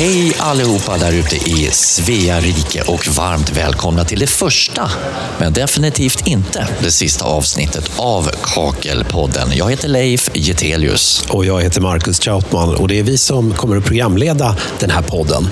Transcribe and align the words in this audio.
Hej 0.00 0.32
allihopa 0.38 0.98
där 0.98 1.12
ute 1.12 1.36
i 1.36 1.68
Svea 1.72 2.40
rike 2.40 2.82
och 2.82 3.08
varmt 3.08 3.56
välkomna 3.56 4.04
till 4.04 4.18
det 4.18 4.26
första, 4.26 4.90
men 5.38 5.52
definitivt 5.52 6.26
inte 6.26 6.68
det 6.82 6.90
sista 6.90 7.24
avsnittet 7.24 7.90
av 7.96 8.30
Kakelpodden. 8.42 9.48
Jag 9.54 9.70
heter 9.70 9.88
Leif 9.88 10.28
Getelius. 10.34 11.24
Och 11.28 11.44
jag 11.44 11.62
heter 11.62 11.80
Marcus 11.80 12.18
Trautman 12.18 12.74
och 12.74 12.88
det 12.88 12.98
är 12.98 13.02
vi 13.02 13.18
som 13.18 13.54
kommer 13.54 13.76
att 13.76 13.84
programleda 13.84 14.56
den 14.78 14.90
här 14.90 15.02
podden. 15.02 15.48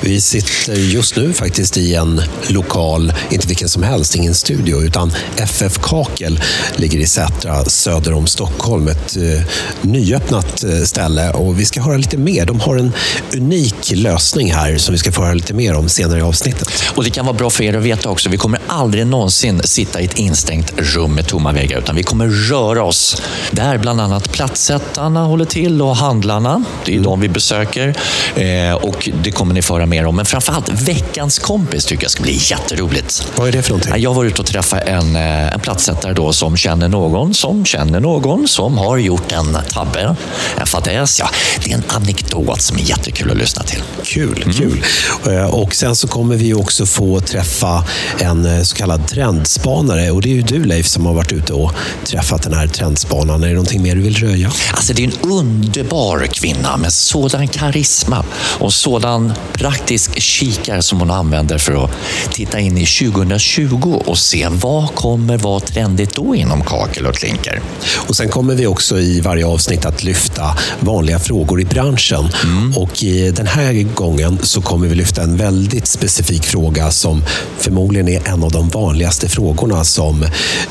Vi 0.00 0.20
sitter 0.20 0.74
just 0.74 1.16
nu 1.16 1.32
faktiskt 1.32 1.76
i 1.76 1.94
en 1.94 2.22
lokal, 2.48 3.12
inte 3.30 3.46
vilken 3.46 3.68
som 3.68 3.82
helst, 3.82 4.14
ingen 4.14 4.34
studio, 4.34 4.82
utan 4.82 5.12
FF 5.36 5.78
Kakel 5.82 6.40
ligger 6.76 6.98
i 6.98 7.06
Sätra 7.06 7.64
söder 7.64 8.12
om 8.12 8.26
Stockholm. 8.26 8.88
Ett 8.88 9.16
eh, 9.16 9.42
nyöppnat 9.82 10.64
eh, 10.64 10.82
ställe 10.82 11.30
och 11.30 11.60
vi 11.60 11.64
ska 11.64 11.80
höra 11.80 11.96
lite 11.96 12.16
mer. 12.16 12.46
De 12.46 12.60
har 12.60 12.76
en 12.76 12.92
unik 13.34 13.87
lösning 13.96 14.52
här 14.52 14.78
som 14.78 14.92
vi 14.92 14.98
ska 14.98 15.12
få 15.12 15.22
höra 15.22 15.34
lite 15.34 15.54
mer 15.54 15.74
om 15.74 15.88
senare 15.88 16.18
i 16.18 16.22
avsnittet. 16.22 16.82
Och 16.94 17.04
det 17.04 17.10
kan 17.10 17.26
vara 17.26 17.36
bra 17.36 17.50
för 17.50 17.64
er 17.64 17.76
att 17.76 17.82
veta 17.82 18.08
också, 18.08 18.28
vi 18.28 18.36
kommer 18.36 18.60
aldrig 18.66 19.06
någonsin 19.06 19.60
sitta 19.64 20.00
i 20.00 20.04
ett 20.04 20.18
instängt 20.18 20.72
rum 20.76 21.14
med 21.14 21.26
tomma 21.26 21.52
väggar, 21.52 21.78
utan 21.78 21.96
vi 21.96 22.02
kommer 22.02 22.28
röra 22.28 22.84
oss. 22.84 23.22
Där 23.50 23.78
bland 23.78 24.00
annat 24.00 24.32
plattsättarna 24.32 25.24
håller 25.24 25.44
till 25.44 25.82
och 25.82 25.96
handlarna. 25.96 26.64
Det 26.84 26.92
är 26.92 26.96
mm. 26.96 27.04
de 27.04 27.20
vi 27.20 27.28
besöker. 27.28 27.94
Eh, 28.34 28.74
och 28.74 29.10
det 29.22 29.30
kommer 29.30 29.54
ni 29.54 29.62
få 29.62 29.74
höra 29.74 29.86
mer 29.86 30.06
om. 30.06 30.16
Men 30.16 30.24
framförallt 30.24 30.68
veckans 30.68 31.38
kompis 31.38 31.84
tycker 31.84 32.04
jag 32.04 32.10
ska 32.10 32.22
bli 32.22 32.40
jätteroligt. 32.50 33.32
Vad 33.36 33.48
är 33.48 33.52
det 33.52 33.62
för 33.62 33.70
någonting? 33.70 33.92
Jag 33.96 34.14
var 34.14 34.24
ute 34.24 34.40
och 34.40 34.46
träffade 34.46 34.82
en, 34.82 35.16
eh, 35.16 35.52
en 35.54 35.60
plattsättare 35.60 36.12
då 36.12 36.32
som 36.32 36.56
känner 36.56 36.88
någon 36.88 37.34
som 37.34 37.64
känner 37.64 38.00
någon 38.00 38.48
som 38.48 38.78
har 38.78 38.96
gjort 38.96 39.32
en 39.32 39.58
tabbe, 39.72 40.16
en 40.56 40.66
fadäs. 40.66 41.20
Ja, 41.20 41.30
det 41.62 41.70
är 41.70 41.74
en 41.74 41.84
anekdot 41.88 42.62
som 42.62 42.76
är 42.76 42.80
jättekul 42.80 43.30
att 43.30 43.36
lyssna 43.36 43.62
till. 43.62 43.77
Kul, 44.02 44.42
mm. 44.42 44.54
kul. 44.54 44.84
Eh, 45.26 45.44
och 45.44 45.74
sen 45.74 45.96
så 45.96 46.08
kommer 46.08 46.36
vi 46.36 46.54
också 46.54 46.86
få 46.86 47.20
träffa 47.20 47.84
en 48.18 48.46
eh, 48.46 48.62
så 48.62 48.76
kallad 48.76 49.06
trendspanare. 49.08 50.10
Och 50.10 50.22
det 50.22 50.28
är 50.28 50.34
ju 50.34 50.42
du 50.42 50.64
Leif 50.64 50.86
som 50.86 51.06
har 51.06 51.14
varit 51.14 51.32
ute 51.32 51.52
och 51.52 51.72
träffat 52.04 52.42
den 52.42 52.54
här 52.54 52.66
trendspanaren. 52.66 53.42
Är 53.42 53.48
det 53.48 53.54
någonting 53.54 53.82
mer 53.82 53.94
du 53.94 54.00
vill 54.00 54.16
röja? 54.16 54.52
Alltså 54.72 54.92
det 54.92 55.04
är 55.04 55.06
en 55.06 55.30
underbar 55.30 56.26
kvinna 56.26 56.76
med 56.76 56.92
sådan 56.92 57.48
karisma 57.48 58.24
och 58.58 58.72
sådan 58.72 59.32
praktisk 59.52 60.20
kikare 60.20 60.82
som 60.82 61.00
hon 61.00 61.10
använder 61.10 61.58
för 61.58 61.84
att 61.84 61.90
titta 62.30 62.60
in 62.60 62.78
i 62.78 62.86
2020 62.86 64.02
och 64.06 64.18
se 64.18 64.48
vad 64.50 64.94
kommer 64.94 65.38
vara 65.38 65.60
trendigt 65.60 66.14
då 66.14 66.34
inom 66.34 66.64
kakel 66.64 67.06
och 67.06 67.14
klinker. 67.14 67.60
Och 67.96 68.16
sen 68.16 68.28
kommer 68.28 68.54
vi 68.54 68.66
också 68.66 68.98
i 68.98 69.20
varje 69.20 69.46
avsnitt 69.46 69.84
att 69.84 70.04
lyfta 70.04 70.58
vanliga 70.80 71.18
frågor 71.18 71.60
i 71.60 71.64
branschen. 71.64 72.28
Mm. 72.44 72.76
Och 72.76 73.02
i 73.02 73.30
den 73.30 73.46
här 73.46 73.67
gången 73.72 74.38
så 74.42 74.60
kommer 74.62 74.88
vi 74.88 74.94
lyfta 74.94 75.22
en 75.22 75.36
väldigt 75.36 75.86
specifik 75.86 76.46
fråga 76.46 76.90
som 76.90 77.22
förmodligen 77.58 78.08
är 78.08 78.28
en 78.28 78.44
av 78.44 78.52
de 78.52 78.68
vanligaste 78.68 79.28
frågorna 79.28 79.84
som 79.84 80.22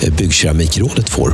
eh, 0.02 0.14
Byggkeramikrådet 0.14 1.10
får. 1.10 1.34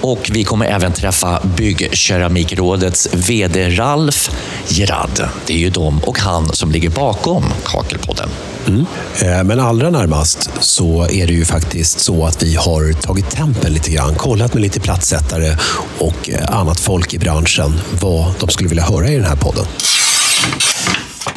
Och 0.00 0.30
vi 0.32 0.44
kommer 0.44 0.66
även 0.66 0.92
träffa 0.92 1.40
Byggkeramikrådets 1.56 3.08
VD 3.12 3.70
Ralf 3.70 4.30
Gerard. 4.68 5.28
Det 5.46 5.54
är 5.54 5.58
ju 5.58 5.70
de 5.70 5.98
och 5.98 6.18
han 6.18 6.52
som 6.52 6.72
ligger 6.72 6.90
bakom 6.90 7.44
Kakelpodden. 7.64 8.28
Mm. 8.66 8.86
Eh, 9.22 9.44
men 9.44 9.60
allra 9.60 9.90
närmast 9.90 10.50
så 10.60 11.02
är 11.02 11.26
det 11.26 11.32
ju 11.32 11.44
faktiskt 11.44 12.00
så 12.00 12.26
att 12.26 12.42
vi 12.42 12.54
har 12.54 12.92
tagit 12.92 13.30
tempen 13.30 13.72
lite 13.72 13.90
grann, 13.90 14.14
kollat 14.14 14.54
med 14.54 14.62
lite 14.62 14.80
platssättare 14.80 15.56
och 15.98 16.30
eh, 16.30 16.58
annat 16.58 16.80
folk 16.80 17.14
i 17.14 17.18
branschen 17.18 17.80
vad 18.00 18.32
de 18.40 18.48
skulle 18.48 18.68
vilja 18.68 18.84
höra 18.84 19.08
i 19.08 19.16
den 19.16 19.24
här 19.24 19.36
podden. 19.36 19.64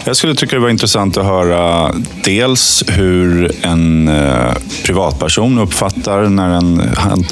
Jag 0.08 0.16
skulle 0.16 0.36
tycka 0.36 0.56
det 0.56 0.62
var 0.62 0.70
intressant 0.70 1.18
att 1.18 1.26
höra 1.26 1.92
dels 2.24 2.84
hur 2.88 3.52
en 3.62 4.08
eh, 4.08 4.54
privatperson 4.86 5.58
uppfattar 5.58 6.30
när 6.30 6.50
en 6.50 6.82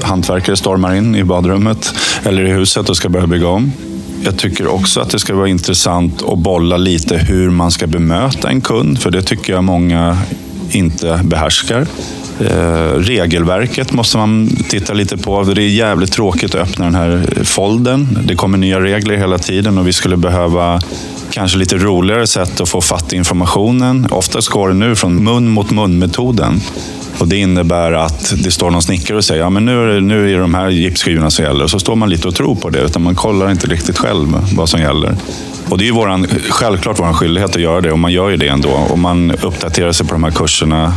hantverkare 0.04 0.56
stormar 0.56 0.96
in 0.96 1.16
i 1.16 1.24
badrummet 1.24 1.94
eller 2.24 2.46
i 2.46 2.52
huset 2.52 2.90
och 2.90 2.98
ska 2.98 3.10
börja 3.10 3.28
bygga 3.28 3.48
om. 3.48 3.72
Jag 4.24 4.38
tycker 4.38 4.68
också 4.68 5.00
att 5.00 5.10
det 5.10 5.20
ska 5.20 5.36
vara 5.36 5.48
intressant 5.48 6.24
att 6.24 6.40
bolla 6.40 6.78
lite 6.78 7.18
hur 7.18 7.50
man 7.50 7.72
ska 7.72 7.88
bemöta 7.88 8.50
en 8.50 8.62
kund, 8.62 9.00
för 9.00 9.12
det 9.12 9.22
tycker 9.22 9.54
jag 9.54 9.64
många 9.64 10.18
inte 10.76 11.22
behärskar. 11.24 11.88
Eh, 12.40 13.00
regelverket 13.00 13.94
måste 13.94 14.18
man 14.18 14.50
titta 14.70 14.94
lite 14.94 15.18
på. 15.18 15.44
Det 15.44 15.62
är 15.62 15.68
jävligt 15.68 16.12
tråkigt 16.12 16.56
att 16.56 16.62
öppna 16.62 16.86
den 16.86 16.96
här 16.96 17.44
folden. 17.44 18.20
Det 18.28 18.36
kommer 18.36 18.58
nya 18.58 18.80
regler 18.80 19.18
hela 19.18 19.38
tiden 19.38 19.78
och 19.78 19.88
vi 19.88 19.94
skulle 19.94 20.18
behöva 20.18 20.82
kanske 21.32 21.58
lite 21.58 21.78
roligare 21.78 22.28
sätt 22.28 22.62
att 22.62 22.70
få 22.70 22.82
fatt 22.82 23.14
i 23.14 23.16
informationen. 23.16 24.08
Oftast 24.12 24.50
går 24.50 24.68
det 24.68 24.74
nu 24.74 24.96
från 24.96 25.24
mun 25.24 25.50
mot 25.50 25.72
mun-metoden. 25.72 26.62
Och 27.20 27.28
det 27.28 27.38
innebär 27.38 27.92
att 27.92 28.34
det 28.44 28.52
står 28.52 28.72
någon 28.72 28.82
snickare 28.82 29.18
och 29.18 29.26
säger 29.26 29.42
ja, 29.42 29.50
men 29.50 29.66
nu, 29.66 29.84
är 29.84 29.88
det, 29.88 30.02
nu 30.02 30.30
är 30.30 30.34
det 30.34 30.42
de 30.42 30.54
här 30.54 30.70
gipsskivorna 30.70 31.32
som 31.32 31.46
gäller. 31.46 31.64
Och 31.64 31.70
så 31.70 31.80
står 31.80 31.96
man 31.96 32.10
lite 32.10 32.28
och 32.28 32.36
tror 32.36 32.56
på 32.56 32.70
det, 32.70 32.80
utan 32.80 33.04
man 33.04 33.16
kollar 33.16 33.52
inte 33.52 33.68
riktigt 33.68 33.98
själv 33.98 34.28
vad 34.56 34.70
som 34.70 34.82
gäller. 34.82 35.16
Och 35.70 35.78
det 35.78 35.84
är 35.84 35.86
ju 35.86 35.92
våran, 35.92 36.28
självklart 36.50 37.00
vår 37.00 37.14
skyldighet 37.14 37.56
att 37.56 37.62
göra 37.62 37.82
det 37.82 37.92
och 37.92 38.00
man 38.00 38.12
gör 38.12 38.30
ju 38.30 38.38
det 38.38 38.48
ändå. 38.48 38.70
Och 38.70 39.00
man 39.00 39.32
uppdaterar 39.32 39.92
sig 39.92 40.08
på 40.08 40.14
de 40.14 40.24
här 40.24 40.32
kurserna 40.32 40.94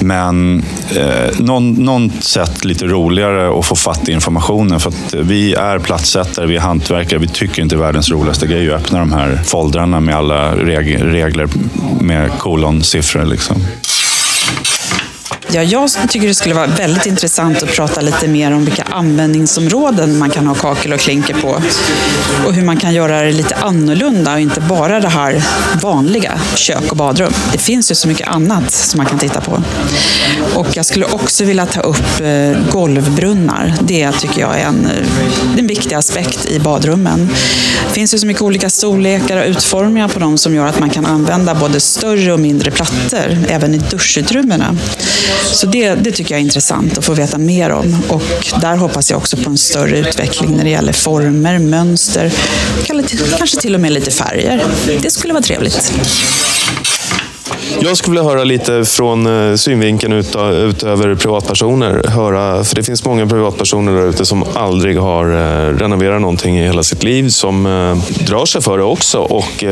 men 0.00 0.64
eh, 0.96 1.38
någon, 1.38 1.72
någon 1.72 2.10
sätt 2.10 2.64
lite 2.64 2.86
roligare 2.86 3.58
att 3.58 3.66
få 3.66 3.76
fatt 3.76 4.08
i 4.08 4.12
informationen. 4.12 4.80
För 4.80 4.88
att 4.88 5.14
vi 5.14 5.54
är 5.54 5.78
platssättare, 5.78 6.46
vi 6.46 6.56
är 6.56 6.60
hantverkare. 6.60 7.20
Vi 7.20 7.28
tycker 7.28 7.62
inte 7.62 7.76
världens 7.76 8.10
roligaste 8.10 8.46
grej 8.46 8.66
är 8.66 8.74
att 8.74 8.82
öppna 8.82 8.98
de 8.98 9.12
här 9.12 9.40
foldrarna 9.44 10.00
med 10.00 10.14
alla 10.16 10.56
reg 10.56 11.02
regler 11.02 11.48
med 12.00 12.30
kolonsiffror. 12.38 13.24
Liksom. 13.24 13.56
Ja, 15.54 15.62
jag 15.62 15.90
tycker 16.08 16.28
det 16.28 16.34
skulle 16.34 16.54
vara 16.54 16.66
väldigt 16.66 17.06
intressant 17.06 17.62
att 17.62 17.68
prata 17.68 18.00
lite 18.00 18.28
mer 18.28 18.52
om 18.52 18.64
vilka 18.64 18.82
användningsområden 18.82 20.18
man 20.18 20.30
kan 20.30 20.46
ha 20.46 20.54
kakel 20.54 20.92
och 20.92 21.00
klinker 21.00 21.34
på. 21.34 21.62
Och 22.46 22.54
hur 22.54 22.64
man 22.64 22.76
kan 22.76 22.94
göra 22.94 23.22
det 23.22 23.32
lite 23.32 23.54
annorlunda 23.54 24.32
och 24.32 24.40
inte 24.40 24.60
bara 24.60 25.00
det 25.00 25.08
här 25.08 25.44
vanliga, 25.82 26.40
kök 26.54 26.90
och 26.90 26.96
badrum. 26.96 27.32
Det 27.52 27.58
finns 27.58 27.90
ju 27.90 27.94
så 27.94 28.08
mycket 28.08 28.28
annat 28.28 28.70
som 28.70 28.98
man 28.98 29.06
kan 29.06 29.18
titta 29.18 29.40
på. 29.40 29.62
Och 30.54 30.76
jag 30.76 30.86
skulle 30.86 31.06
också 31.06 31.44
vilja 31.44 31.66
ta 31.66 31.80
upp 31.80 32.20
eh, 32.20 32.72
golvbrunnar. 32.72 33.74
Det 33.80 34.12
tycker 34.12 34.40
jag 34.40 34.60
är 34.60 34.64
en, 34.64 34.86
eh, 34.86 35.58
en 35.58 35.66
viktig 35.66 35.94
aspekt 35.94 36.46
i 36.46 36.60
badrummen. 36.60 37.28
Det 37.88 37.94
finns 37.94 38.14
ju 38.14 38.18
så 38.18 38.26
mycket 38.26 38.42
olika 38.42 38.70
storlekar 38.70 39.36
och 39.36 39.46
utformningar 39.46 40.08
på 40.08 40.18
dem 40.18 40.38
som 40.38 40.54
gör 40.54 40.66
att 40.66 40.80
man 40.80 40.90
kan 40.90 41.06
använda 41.06 41.54
både 41.54 41.80
större 41.80 42.32
och 42.32 42.40
mindre 42.40 42.70
plattor, 42.70 43.38
även 43.48 43.74
i 43.74 43.78
duschutrymmena. 43.78 44.76
Så 45.52 45.66
det, 45.66 45.94
det 45.94 46.12
tycker 46.12 46.34
jag 46.34 46.40
är 46.40 46.44
intressant 46.44 46.98
att 46.98 47.04
få 47.04 47.14
veta 47.14 47.38
mer 47.38 47.70
om. 47.70 48.02
Och 48.08 48.22
där 48.60 48.76
hoppas 48.76 49.10
jag 49.10 49.18
också 49.18 49.36
på 49.36 49.50
en 49.50 49.58
större 49.58 49.98
utveckling 49.98 50.56
när 50.56 50.64
det 50.64 50.70
gäller 50.70 50.92
former, 50.92 51.58
mönster, 51.58 52.32
kanske 53.38 53.60
till 53.60 53.74
och 53.74 53.80
med 53.80 53.92
lite 53.92 54.10
färger. 54.10 54.62
Det 55.02 55.10
skulle 55.10 55.32
vara 55.32 55.42
trevligt. 55.42 55.92
Jag 57.80 57.96
skulle 57.96 58.16
vilja 58.16 58.30
höra 58.30 58.44
lite 58.44 58.84
från 58.84 59.50
eh, 59.50 59.56
synvinkeln 59.56 60.12
utöver 60.12 61.14
privatpersoner. 61.14 62.02
Höra, 62.08 62.64
för 62.64 62.76
det 62.76 62.82
finns 62.82 63.04
många 63.04 63.26
privatpersoner 63.26 63.92
där 63.92 64.08
ute 64.08 64.24
som 64.24 64.44
aldrig 64.54 64.98
har 64.98 65.24
eh, 65.24 65.78
renoverat 65.78 66.20
någonting 66.20 66.58
i 66.58 66.62
hela 66.62 66.82
sitt 66.82 67.02
liv, 67.02 67.28
som 67.28 67.66
eh, 67.66 68.24
drar 68.26 68.46
sig 68.46 68.62
för 68.62 68.78
det 68.78 68.84
också. 68.84 69.18
Och 69.18 69.64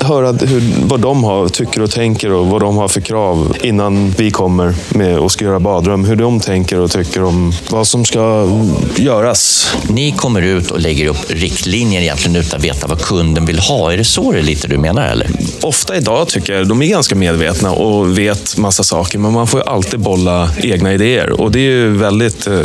höra 0.00 0.32
hur, 0.32 0.88
vad 0.88 1.00
de 1.00 1.24
har, 1.24 1.48
tycker 1.48 1.82
och 1.82 1.90
tänker 1.90 2.32
och 2.32 2.46
vad 2.46 2.60
de 2.60 2.76
har 2.76 2.88
för 2.88 3.00
krav 3.00 3.56
innan 3.62 4.14
vi 4.18 4.30
kommer 4.30 4.74
med 4.88 5.18
och 5.18 5.32
ska 5.32 5.44
göra 5.44 5.60
badrum. 5.60 6.04
Hur 6.04 6.16
de 6.16 6.40
tänker 6.40 6.80
och 6.80 6.90
tycker 6.90 7.22
om 7.22 7.52
vad 7.70 7.86
som 7.86 8.04
ska 8.04 8.48
göras. 8.96 9.72
Ni 9.88 10.12
kommer 10.12 10.42
ut 10.42 10.70
och 10.70 10.80
lägger 10.80 11.06
upp 11.06 11.30
riktlinjer 11.30 12.00
egentligen 12.02 12.36
utan 12.36 12.58
att 12.58 12.64
veta 12.64 12.86
vad 12.86 13.00
kunden 13.00 13.44
vill 13.44 13.58
ha. 13.58 13.92
Är 13.92 13.96
det 13.96 14.04
så 14.04 14.32
det 14.32 14.42
lite 14.42 14.68
du 14.68 14.78
menar? 14.78 15.06
Eller? 15.06 15.30
Ofta 15.60 15.96
idag 15.96 16.28
tycker 16.28 16.52
jag 16.52 16.68
de 16.68 16.82
är 16.82 16.86
ganska 16.86 17.11
medvetna 17.14 17.70
och 17.70 18.18
vet 18.18 18.56
massa 18.56 18.82
saker, 18.82 19.18
men 19.18 19.32
man 19.32 19.46
får 19.46 19.60
ju 19.60 19.66
alltid 19.66 20.00
bolla 20.00 20.50
egna 20.62 20.92
idéer. 20.92 21.40
Och 21.40 21.50
det 21.50 21.58
är 21.58 21.70
ju 21.70 21.96
väldigt 21.96 22.46
eh, 22.46 22.60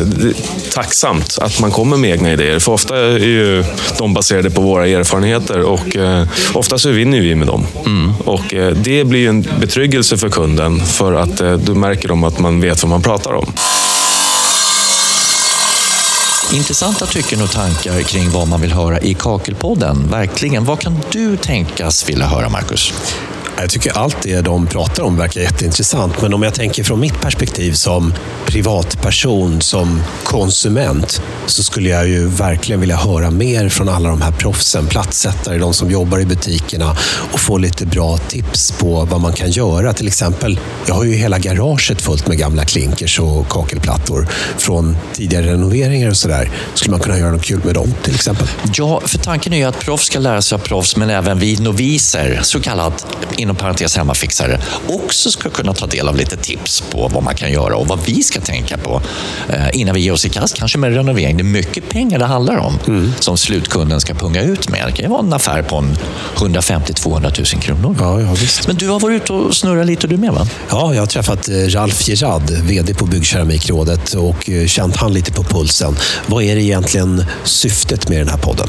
tacksamt 0.74 1.38
att 1.42 1.60
man 1.60 1.72
kommer 1.72 1.98
med 1.98 2.12
egna 2.12 2.34
idéer, 2.34 2.60
för 2.60 2.72
ofta 2.72 2.98
är 2.98 3.20
ju 3.20 3.64
de 3.98 4.14
baserade 4.14 4.50
på 4.50 4.62
våra 4.62 4.88
erfarenheter 4.88 5.62
och 5.62 5.96
eh, 5.96 6.28
ofta 6.54 6.78
så 6.78 6.90
vinner 6.90 7.22
vi 7.22 7.36
med 7.36 7.48
dem. 7.48 7.66
Mm. 7.86 8.14
Och 8.26 8.54
eh, 8.54 8.72
det 8.72 9.04
blir 9.04 9.20
ju 9.20 9.30
en 9.30 9.42
betryggelse 9.60 10.18
för 10.18 10.30
kunden, 10.30 10.80
för 10.80 11.14
att 11.14 11.42
eh, 11.42 11.54
då 11.54 11.76
märker 11.76 12.08
de 12.08 12.24
att 12.24 12.40
man 12.40 12.62
vet 12.62 12.84
vad 12.84 12.90
man 12.90 13.02
pratar 13.02 13.34
om. 13.34 13.54
Intressanta 16.54 17.06
tycken 17.06 17.42
och 17.42 17.52
tankar 17.52 18.02
kring 18.02 18.30
vad 18.30 18.48
man 18.48 18.62
vill 18.62 18.72
höra 18.72 19.00
i 19.00 19.14
Kakelpodden. 19.14 20.08
Verkligen. 20.12 20.66
Vad 20.66 20.80
kan 20.80 21.00
du 21.12 21.38
tänkas 21.38 22.10
vilja 22.10 22.26
höra, 22.28 22.50
Marcus? 22.50 22.94
Jag 23.59 23.69
tycker 23.69 23.92
allt 23.98 24.18
det 24.21 24.42
de 24.42 24.68
pratar 24.68 25.04
om 25.04 25.18
verkar 25.18 25.42
jätteintressant. 25.42 26.21
Men 26.21 26.33
om 26.33 26.44
jag 26.44 26.54
tänker 26.54 26.83
från 26.83 27.00
mitt 27.00 27.21
perspektiv 27.21 27.74
som 27.74 28.13
privatperson, 28.45 29.62
som 29.62 30.04
konsument, 30.24 31.21
så 31.45 31.63
skulle 31.63 31.89
jag 31.89 32.07
ju 32.07 32.27
verkligen 32.27 32.80
vilja 32.80 32.95
höra 32.95 33.31
mer 33.31 33.69
från 33.69 33.89
alla 33.89 34.09
de 34.09 34.21
här 34.21 34.31
proffsen, 34.31 34.88
platssättare, 34.88 35.57
de 35.57 35.74
som 35.74 35.92
jobbar 35.92 36.19
i 36.19 36.25
butikerna 36.25 36.95
och 37.31 37.39
få 37.39 37.57
lite 37.57 37.86
bra 37.86 38.18
tips 38.18 38.71
på 38.71 39.06
vad 39.12 39.21
man 39.21 39.33
kan 39.33 39.51
göra. 39.51 39.94
Till 39.94 40.07
exempel, 40.07 40.60
jag 40.88 40.95
har 40.95 41.03
ju 41.03 41.13
hela 41.13 41.39
garaget 41.39 42.01
fullt 42.01 42.27
med 42.27 42.38
gamla 42.38 42.65
klinkers 42.65 43.19
och 43.19 43.50
kakelplattor 43.50 44.27
från 44.57 44.98
tidigare 45.13 45.48
renoveringar 45.48 46.10
och 46.10 46.18
sådär. 46.18 46.51
Skulle 46.74 46.92
man 46.92 47.00
kunna 47.00 47.19
göra 47.19 47.31
något 47.31 47.45
kul 47.45 47.62
med 47.65 47.74
dem 47.74 47.94
till 48.03 48.15
exempel? 48.15 48.48
Ja, 48.74 49.01
för 49.06 49.18
tanken 49.18 49.53
är 49.53 49.57
ju 49.57 49.63
att 49.63 49.80
proffs 49.80 50.06
ska 50.06 50.19
lära 50.19 50.42
sig 50.42 50.56
av 50.56 50.60
proffs, 50.60 50.95
men 50.95 51.10
även 51.10 51.39
vi 51.39 51.57
noviser, 51.57 52.39
så 52.44 52.60
kallat 52.60 53.06
inom 53.48 53.56
parentes 53.56 53.98
hemmafixare, 53.98 54.60
också 54.88 55.32
ska 55.32 55.50
kunna 55.50 55.74
ta 55.74 55.88
del 55.88 56.08
av 56.08 56.16
lite 56.16 56.38
tips 56.38 56.82
på 56.82 57.08
vad 57.08 57.24
man 57.24 57.36
kan 57.36 57.52
göra 57.52 57.76
och 57.76 57.88
vad 57.88 58.00
vi 58.06 58.24
ska 58.24 58.42
tänka 58.42 58.78
på 58.78 59.02
eh, 59.50 59.80
innan 59.80 59.96
vi 59.96 60.02
ger 60.02 60.14
oss 60.14 60.26
i 60.26 60.30
kast, 60.30 60.58
kanske 60.58 60.78
med 60.78 60.94
renovering. 60.94 61.38
Det 61.38 61.42
är 61.42 61.46
mycket 61.46 61.90
pengar 61.90 62.20
det 62.20 62.26
handlar 62.26 62.58
om 62.58 62.80
som 63.20 63.38
slutkunden 63.38 64.02
ska 64.02 64.14
punga 64.14 64.42
ut 64.42 64.70
med. 64.70 64.88
Det 64.88 64.92
kan 64.92 65.06
ju 65.06 65.10
vara 65.10 65.20
en 65.20 65.34
affär 65.34 65.62
på 65.62 65.76
en 65.76 65.98
150-200 66.36 67.54
000 67.56 67.62
kronor. 67.62 67.96
Ja, 68.00 68.22
ja, 68.22 68.34
visst. 68.34 68.68
Men 68.68 68.76
du 68.76 68.90
har 68.90 69.00
varit 69.00 69.24
ute 69.24 69.34
och 69.34 69.56
snurrat 69.56 69.86
lite 69.86 70.08
du 70.08 70.18
med 70.18 70.32
va? 70.32 70.48
Ja, 70.70 70.94
jag 70.94 71.02
har 71.02 71.08
träffat 71.08 71.50
eh, 71.50 71.54
Ralf 71.54 72.08
Gerard, 72.08 72.50
VD 72.50 72.94
på 72.94 73.06
Byggkeramikrådet 73.06 74.14
och 74.14 74.50
eh, 74.50 74.68
känt 74.68 74.96
han 74.96 75.14
lite 75.14 75.32
på 75.32 75.44
pulsen. 75.44 75.96
Vad 76.26 76.44
är 76.44 76.56
det 76.56 76.62
egentligen 76.62 77.26
syftet 77.44 78.10
med 78.10 78.20
den 78.20 78.30
här 78.30 78.38
podden? 78.38 78.68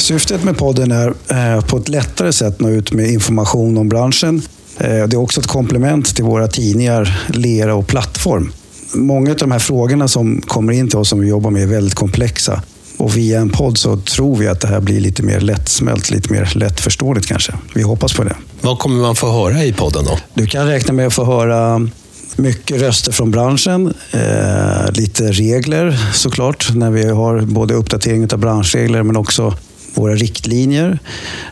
Syftet 0.00 0.44
med 0.44 0.56
podden 0.58 0.92
är 0.92 1.14
eh, 1.28 1.64
på 1.64 1.76
ett 1.76 1.88
lättare 1.88 2.32
sätt 2.32 2.60
nå 2.60 2.68
ut 2.68 2.92
med 2.92 3.10
information 3.10 3.78
om 3.78 3.88
branschen. 3.88 4.42
Eh, 4.78 4.88
Det 4.88 5.12
är 5.12 5.16
också 5.16 5.40
ett 5.40 5.46
komplement 5.46 6.16
till 6.16 6.24
våra 6.24 6.48
tidningar 6.48 7.20
Lera 7.28 7.74
och 7.74 7.86
Plattform. 7.86 8.52
Många 8.94 9.30
av 9.30 9.36
de 9.36 9.50
här 9.50 9.58
frågorna 9.58 10.08
som 10.08 10.40
kommer 10.40 10.72
in 10.72 10.88
till 10.88 10.98
oss 10.98 11.08
som 11.08 11.20
vi 11.20 11.28
jobbar 11.28 11.50
med 11.50 11.62
är 11.62 11.66
väldigt 11.66 11.94
komplexa. 11.94 12.62
Och 12.96 13.16
via 13.16 13.40
en 13.40 13.50
podd 13.50 13.78
så 13.78 13.96
tror 13.96 14.36
vi 14.36 14.48
att 14.48 14.60
det 14.60 14.68
här 14.68 14.80
blir 14.80 15.00
lite 15.00 15.22
mer 15.22 15.40
lättsmält, 15.40 16.10
lite 16.10 16.32
mer 16.32 16.52
lättförståeligt 16.54 17.26
kanske. 17.26 17.52
Vi 17.74 17.82
hoppas 17.82 18.12
på 18.12 18.24
det. 18.24 18.36
Vad 18.60 18.78
kommer 18.78 19.00
man 19.00 19.16
få 19.16 19.30
höra 19.30 19.64
i 19.64 19.72
podden 19.72 20.04
då? 20.04 20.18
Du 20.34 20.46
kan 20.46 20.66
räkna 20.66 20.92
med 20.92 21.06
att 21.06 21.14
få 21.14 21.24
höra 21.24 21.88
mycket 22.36 22.80
röster 22.80 23.12
från 23.12 23.30
branschen, 23.30 23.94
eh, 24.10 24.92
lite 24.92 25.32
regler 25.32 25.98
såklart, 26.14 26.70
när 26.74 26.90
vi 26.90 27.08
har 27.08 27.40
både 27.40 27.74
uppdatering 27.74 28.32
av 28.32 28.38
branschregler 28.38 29.02
men 29.02 29.16
också 29.16 29.54
våra 29.94 30.14
riktlinjer. 30.14 30.98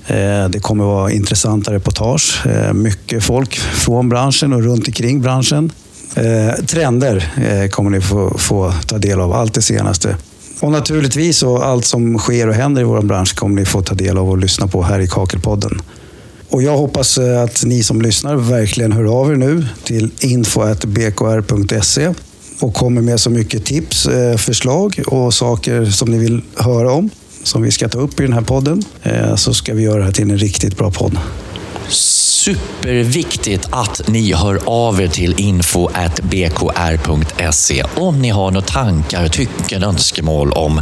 Eh, 0.07 0.49
det 0.49 0.61
kommer 0.63 0.85
vara 0.85 1.13
intressanta 1.13 1.73
reportage, 1.73 2.47
eh, 2.47 2.73
mycket 2.73 3.25
folk 3.25 3.57
från 3.57 4.09
branschen 4.09 4.53
och 4.53 4.63
runt 4.63 4.87
omkring 4.87 5.21
branschen. 5.21 5.73
Eh, 6.15 6.55
trender 6.65 7.31
kommer 7.69 7.91
ni 7.91 8.01
få, 8.01 8.39
få 8.39 8.73
ta 8.87 8.99
del 8.99 9.21
av, 9.21 9.33
allt 9.33 9.55
det 9.55 9.63
senaste. 9.63 10.17
Och 10.61 10.73
naturligtvis 10.73 11.43
och 11.43 11.67
allt 11.67 11.85
som 11.85 12.19
sker 12.19 12.49
och 12.49 12.55
händer 12.55 12.81
i 12.83 12.85
vår 12.85 13.03
bransch 13.03 13.35
kommer 13.35 13.61
ni 13.61 13.67
få 13.67 13.83
ta 13.83 13.95
del 13.95 14.19
av 14.19 14.31
och 14.31 14.39
lyssna 14.39 14.67
på 14.67 14.83
här 14.83 15.01
i 15.01 15.09
Kakelpodden. 15.09 15.83
Och 16.49 16.63
jag 16.63 16.77
hoppas 16.77 17.19
att 17.19 17.65
ni 17.65 17.83
som 17.83 18.03
lyssnar 18.03 18.37
verkligen 18.37 18.93
hör 18.93 19.21
av 19.21 19.33
er 19.33 19.37
nu 19.37 19.67
till 19.85 20.11
info.bkr.se 20.21 22.15
och 22.61 22.75
kommer 22.75 23.03
med 23.03 23.21
så 23.21 23.31
mycket 23.31 23.65
tips, 23.65 24.09
förslag 24.37 25.03
och 25.07 25.35
saker 25.35 25.87
som 25.87 26.11
ni 26.11 26.19
vill 26.19 26.43
höra 26.57 26.93
om 26.93 27.11
som 27.49 27.63
vi 27.63 27.71
ska 27.71 27.89
ta 27.89 27.99
upp 27.99 28.21
i 28.21 28.23
den 28.23 28.33
här 28.33 28.41
podden. 28.41 28.83
Eh, 29.03 29.35
så 29.35 29.55
ska 29.55 29.75
vi 29.75 29.83
göra 29.83 29.99
det 29.99 30.05
här 30.05 30.13
till 30.13 30.31
en 30.31 30.39
riktigt 30.39 30.77
bra 30.77 30.91
podd. 30.91 31.19
Superviktigt 31.89 33.69
att 33.71 34.09
ni 34.09 34.33
hör 34.33 34.61
av 34.65 35.01
er 35.01 35.09
till 35.09 35.35
info.bkr.se 35.37 35.85
om 37.95 38.23
ni 38.23 38.29
har 38.29 38.51
några 38.51 38.67
tankar, 38.67 39.29
tycken, 39.29 39.83
önskemål 39.83 40.53
om 40.53 40.81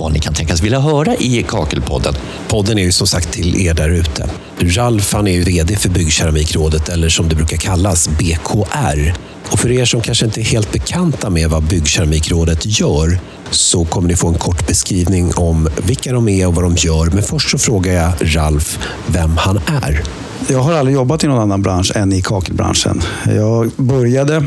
vad 0.00 0.12
ni 0.12 0.18
kan 0.18 0.34
tänkas 0.34 0.62
vilja 0.62 0.80
höra 0.80 1.14
i 1.14 1.44
Kakelpodden. 1.48 2.14
Podden 2.48 2.78
är 2.78 2.82
ju 2.82 2.92
som 2.92 3.06
sagt 3.06 3.32
till 3.32 3.66
er 3.66 3.74
där 3.74 3.88
ute. 3.88 4.30
Ralf 4.60 5.12
han 5.12 5.28
är 5.28 5.32
ju 5.32 5.42
VD 5.42 5.76
för 5.76 5.88
Byggkeramikrådet, 5.88 6.88
eller 6.88 7.08
som 7.08 7.28
det 7.28 7.34
brukar 7.34 7.56
kallas, 7.56 8.08
BKR. 8.08 9.14
Och 9.52 9.58
för 9.58 9.70
er 9.70 9.84
som 9.84 10.00
kanske 10.00 10.24
inte 10.24 10.40
är 10.40 10.44
helt 10.44 10.72
bekanta 10.72 11.30
med 11.30 11.50
vad 11.50 11.62
Byggkeramikrådet 11.62 12.80
gör 12.80 13.18
så 13.50 13.84
kommer 13.84 14.08
ni 14.08 14.16
få 14.16 14.28
en 14.28 14.34
kort 14.34 14.66
beskrivning 14.66 15.32
om 15.36 15.68
vilka 15.86 16.12
de 16.12 16.28
är 16.28 16.46
och 16.46 16.54
vad 16.54 16.64
de 16.64 16.76
gör. 16.76 17.06
Men 17.06 17.22
först 17.22 17.50
så 17.50 17.58
frågar 17.58 17.92
jag 17.92 18.12
Ralf 18.36 18.78
vem 19.06 19.36
han 19.36 19.60
är. 19.66 20.02
Jag 20.48 20.58
har 20.58 20.72
aldrig 20.72 20.94
jobbat 20.94 21.24
i 21.24 21.26
någon 21.26 21.38
annan 21.38 21.62
bransch 21.62 21.96
än 21.96 22.12
i 22.12 22.22
kakelbranschen. 22.22 23.02
Jag 23.26 23.70
började 23.76 24.46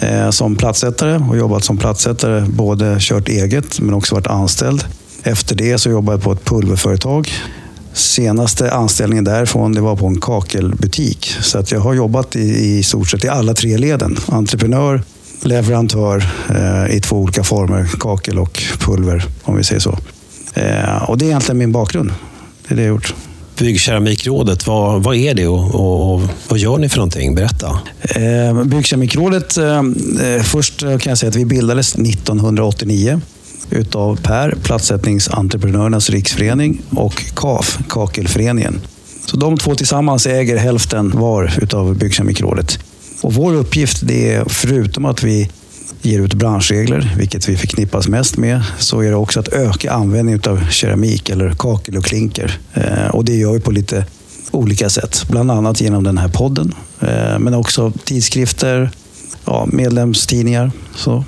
Eh, 0.00 0.30
som 0.30 0.56
plattsättare 0.56 1.16
och 1.28 1.36
jobbat 1.36 1.64
som 1.64 1.76
plattsättare, 1.76 2.46
både 2.48 2.96
kört 3.00 3.28
eget 3.28 3.80
men 3.80 3.94
också 3.94 4.14
varit 4.14 4.26
anställd. 4.26 4.84
Efter 5.22 5.54
det 5.54 5.78
så 5.78 5.90
jobbade 5.90 6.16
jag 6.16 6.22
på 6.22 6.32
ett 6.32 6.44
pulverföretag. 6.44 7.28
Senaste 7.92 8.72
anställningen 8.72 9.24
därifrån 9.24 9.72
det 9.72 9.80
var 9.80 9.96
på 9.96 10.06
en 10.06 10.20
kakelbutik. 10.20 11.34
Så 11.40 11.58
att 11.58 11.72
jag 11.72 11.80
har 11.80 11.94
jobbat 11.94 12.36
i, 12.36 12.78
i 12.78 12.82
stort 12.82 13.08
sett 13.08 13.24
i 13.24 13.28
alla 13.28 13.54
tre 13.54 13.78
leden. 13.78 14.16
Entreprenör, 14.28 15.02
leverantör 15.42 16.24
eh, 16.48 16.96
i 16.96 17.00
två 17.00 17.16
olika 17.16 17.42
former, 17.42 17.88
kakel 18.00 18.38
och 18.38 18.62
pulver 18.78 19.24
om 19.42 19.56
vi 19.56 19.64
säger 19.64 19.80
så. 19.80 19.98
Eh, 20.54 21.10
och 21.10 21.18
det 21.18 21.24
är 21.24 21.26
egentligen 21.26 21.58
min 21.58 21.72
bakgrund. 21.72 22.12
Det 22.68 22.74
är 22.74 22.76
det 22.76 22.82
jag 22.82 22.88
har 22.88 22.94
gjort. 22.94 23.14
Byggkeramikrådet, 23.60 24.66
vad, 24.66 25.02
vad 25.02 25.16
är 25.16 25.34
det 25.34 25.46
och, 25.46 25.74
och, 25.74 26.14
och 26.14 26.20
vad 26.48 26.58
gör 26.58 26.78
ni 26.78 26.88
för 26.88 26.96
någonting? 26.96 27.34
Berätta. 27.34 27.80
Eh, 28.02 28.64
Byggkeramikrådet, 28.64 29.56
eh, 29.56 29.76
eh 29.76 30.42
först 30.42 30.80
kan 30.80 31.00
jag 31.04 31.18
säga 31.18 31.30
att 31.30 31.36
vi 31.36 31.44
bildades 31.44 31.94
1989 31.94 33.20
utav 33.70 34.20
Per, 34.22 34.54
Platssättningsentreprenörernas 34.62 36.10
riksförening, 36.10 36.82
och 36.90 37.22
KAF, 37.34 37.78
Kakelföreningen. 37.88 38.80
Så 39.26 39.36
de 39.36 39.58
två 39.58 39.74
tillsammans 39.74 40.26
äger 40.26 40.56
hälften 40.56 41.10
var 41.14 41.52
utav 41.62 41.96
Byggkemikrådet. 41.96 42.78
Och 43.20 43.34
vår 43.34 43.54
uppgift 43.54 44.00
det 44.02 44.32
är, 44.32 44.44
förutom 44.48 45.04
att 45.04 45.22
vi 45.22 45.50
ger 46.02 46.20
ut 46.20 46.34
branschregler, 46.34 47.14
vilket 47.16 47.48
vi 47.48 47.56
förknippas 47.56 48.08
mest 48.08 48.36
med, 48.36 48.62
så 48.78 49.00
är 49.00 49.10
det 49.10 49.16
också 49.16 49.40
att 49.40 49.48
öka 49.48 49.92
användningen 49.92 50.40
av 50.46 50.70
keramik 50.70 51.28
eller 51.28 51.50
kakel 51.50 51.96
och 51.96 52.04
klinker. 52.04 52.58
Eh, 52.74 53.08
och 53.08 53.24
det 53.24 53.34
gör 53.34 53.52
vi 53.52 53.60
på 53.60 53.70
lite 53.70 54.04
olika 54.50 54.90
sätt. 54.90 55.24
Bland 55.28 55.50
annat 55.50 55.80
genom 55.80 56.04
den 56.04 56.18
här 56.18 56.28
podden, 56.28 56.74
eh, 57.00 57.38
men 57.38 57.54
också 57.54 57.92
tidskrifter, 58.04 58.90
ja, 59.44 59.68
medlemstidningar. 59.72 60.72
Så. 60.96 61.24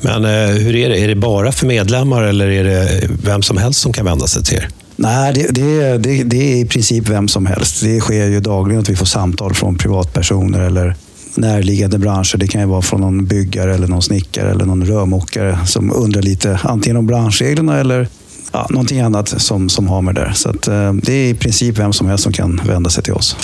Men 0.00 0.24
eh, 0.24 0.56
hur 0.56 0.76
är 0.76 0.88
det? 0.88 0.98
Är 0.98 1.08
det 1.08 1.16
bara 1.16 1.52
för 1.52 1.66
medlemmar 1.66 2.22
eller 2.22 2.48
är 2.48 2.64
det 2.64 3.08
vem 3.24 3.42
som 3.42 3.56
helst 3.56 3.80
som 3.80 3.92
kan 3.92 4.04
vända 4.04 4.26
sig 4.26 4.44
till 4.44 4.56
er? 4.56 4.68
Nej, 4.96 5.32
det, 5.34 5.54
det, 5.54 5.98
det, 5.98 6.22
det 6.22 6.52
är 6.52 6.56
i 6.56 6.64
princip 6.64 7.08
vem 7.08 7.28
som 7.28 7.46
helst. 7.46 7.82
Det 7.82 8.00
sker 8.00 8.26
ju 8.26 8.40
dagligen 8.40 8.80
att 8.80 8.88
vi 8.88 8.96
får 8.96 9.06
samtal 9.06 9.54
från 9.54 9.78
privatpersoner 9.78 10.60
eller 10.60 10.96
närliggande 11.34 11.98
branscher. 11.98 12.36
Det 12.36 12.46
kan 12.46 12.60
ju 12.60 12.66
vara 12.66 12.82
från 12.82 13.00
någon 13.00 13.24
byggare 13.24 13.74
eller 13.74 13.86
någon 13.86 14.02
snickare 14.02 14.50
eller 14.50 14.64
någon 14.64 14.86
rörmokare 14.86 15.58
som 15.66 15.92
undrar 15.92 16.22
lite 16.22 16.60
antingen 16.62 16.96
om 16.96 17.06
branschreglerna 17.06 17.80
eller 17.80 18.08
ja, 18.52 18.66
någonting 18.70 19.00
annat 19.00 19.28
som, 19.28 19.68
som 19.68 19.88
har 19.88 20.02
med 20.02 20.14
det 20.14 20.20
där. 20.20 20.32
Så 20.32 20.50
att, 20.50 20.68
eh, 20.68 20.92
det 20.92 21.12
är 21.12 21.30
i 21.30 21.34
princip 21.34 21.78
vem 21.78 21.92
som 21.92 22.06
helst 22.06 22.24
som 22.24 22.32
kan 22.32 22.60
vända 22.66 22.90
sig 22.90 23.04
till 23.04 23.12
oss. 23.12 23.36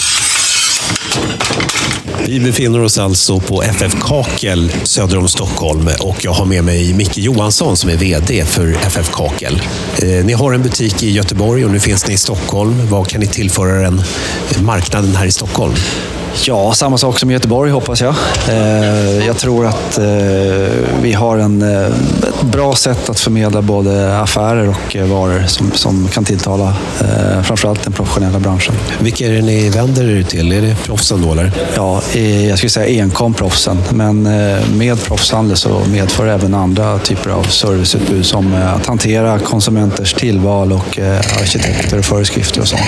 Vi 2.26 2.40
befinner 2.40 2.80
oss 2.80 2.98
alltså 2.98 3.40
på 3.40 3.62
FF 3.62 4.00
Kakel 4.02 4.72
söder 4.82 5.18
om 5.18 5.28
Stockholm 5.28 5.88
och 6.00 6.24
jag 6.24 6.32
har 6.32 6.44
med 6.44 6.64
mig 6.64 6.94
Micke 6.94 7.18
Johansson 7.18 7.76
som 7.76 7.90
är 7.90 7.96
VD 7.96 8.44
för 8.44 8.70
FF 8.70 9.10
Kakel. 9.12 9.62
Eh, 9.98 10.24
ni 10.24 10.32
har 10.32 10.52
en 10.52 10.62
butik 10.62 11.02
i 11.02 11.10
Göteborg 11.10 11.64
och 11.64 11.70
nu 11.70 11.80
finns 11.80 12.08
ni 12.08 12.14
i 12.14 12.16
Stockholm. 12.16 12.88
Vad 12.90 13.08
kan 13.08 13.20
ni 13.20 13.26
tillföra 13.26 13.80
den 13.80 14.02
marknaden 14.64 15.16
här 15.16 15.26
i 15.26 15.32
Stockholm? 15.32 15.74
Ja, 16.44 16.72
samma 16.72 16.98
sak 16.98 17.18
som 17.18 17.30
i 17.30 17.32
Göteborg 17.32 17.70
hoppas 17.70 18.00
jag. 18.00 18.14
Eh, 18.48 19.26
Jag 19.26 19.36
tror 19.36 19.66
att 19.66 19.98
eh, 19.98 20.04
vi 21.02 21.12
har 21.12 21.38
en, 21.38 21.62
eh, 21.62 21.86
ett 22.28 22.42
bra 22.42 22.74
sätt 22.74 23.08
att 23.08 23.18
förmedla 23.18 23.62
både 23.62 24.20
affärer 24.20 24.68
och 24.68 24.96
varor 24.96 25.44
som, 25.46 25.70
som 25.74 26.08
kan 26.08 26.24
tilltala 26.24 26.74
framförallt 27.42 27.82
den 27.84 27.92
professionella 27.92 28.38
branschen. 28.38 28.74
Vilka 29.00 29.26
är 29.26 29.32
det 29.32 29.42
ni 29.42 29.68
vänder 29.68 30.18
er 30.18 30.22
till? 30.22 30.52
Är 30.52 30.60
det 30.60 30.74
proffsen 30.84 31.22
då 31.22 31.32
eller? 31.32 31.52
Ja, 31.76 32.02
jag 32.48 32.58
skulle 32.58 32.70
säga 32.70 33.02
enkom 33.02 33.34
proffsen, 33.34 33.82
men 33.90 34.22
med 34.76 35.02
proffshandel 35.04 35.56
så 35.56 35.80
medför 35.92 36.26
även 36.26 36.54
andra 36.54 36.98
typer 36.98 37.30
av 37.30 37.42
serviceutbud 37.42 38.26
som 38.26 38.54
att 38.76 38.86
hantera 38.86 39.38
konsumenters 39.38 40.14
tillval 40.14 40.72
och 40.72 40.98
arkitekter 41.40 41.98
och 41.98 42.04
föreskrifter 42.04 42.60
och 42.60 42.68
sånt. 42.68 42.82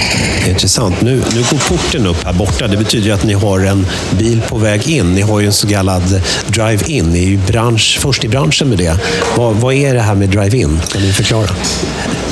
Det 0.44 0.50
är 0.50 0.50
intressant. 0.50 1.00
Nu, 1.00 1.22
nu 1.34 1.40
går 1.50 1.58
porten 1.76 2.06
upp 2.06 2.24
här 2.24 2.32
borta. 2.32 2.66
Det 2.66 2.76
betyder 2.76 3.12
att 3.12 3.24
ni 3.24 3.34
har 3.38 3.60
en 3.60 3.86
bil 4.18 4.42
på 4.48 4.58
väg 4.58 4.88
in. 4.88 5.14
Ni 5.14 5.20
har 5.20 5.40
ju 5.40 5.46
en 5.46 5.52
så 5.52 5.68
kallad 5.68 6.22
drive-in. 6.46 7.04
Ni 7.04 7.24
är 7.24 7.28
ju 7.28 7.38
bransch, 7.38 7.98
först 8.00 8.24
i 8.24 8.28
branschen 8.28 8.68
med 8.68 8.78
det. 8.78 9.00
Vad, 9.36 9.54
vad 9.54 9.74
är 9.74 9.94
det 9.94 10.00
här 10.00 10.14
med 10.14 10.28
drive-in? 10.28 10.80
Kan 10.92 11.02
ni 11.02 11.12
förklara? 11.12 11.48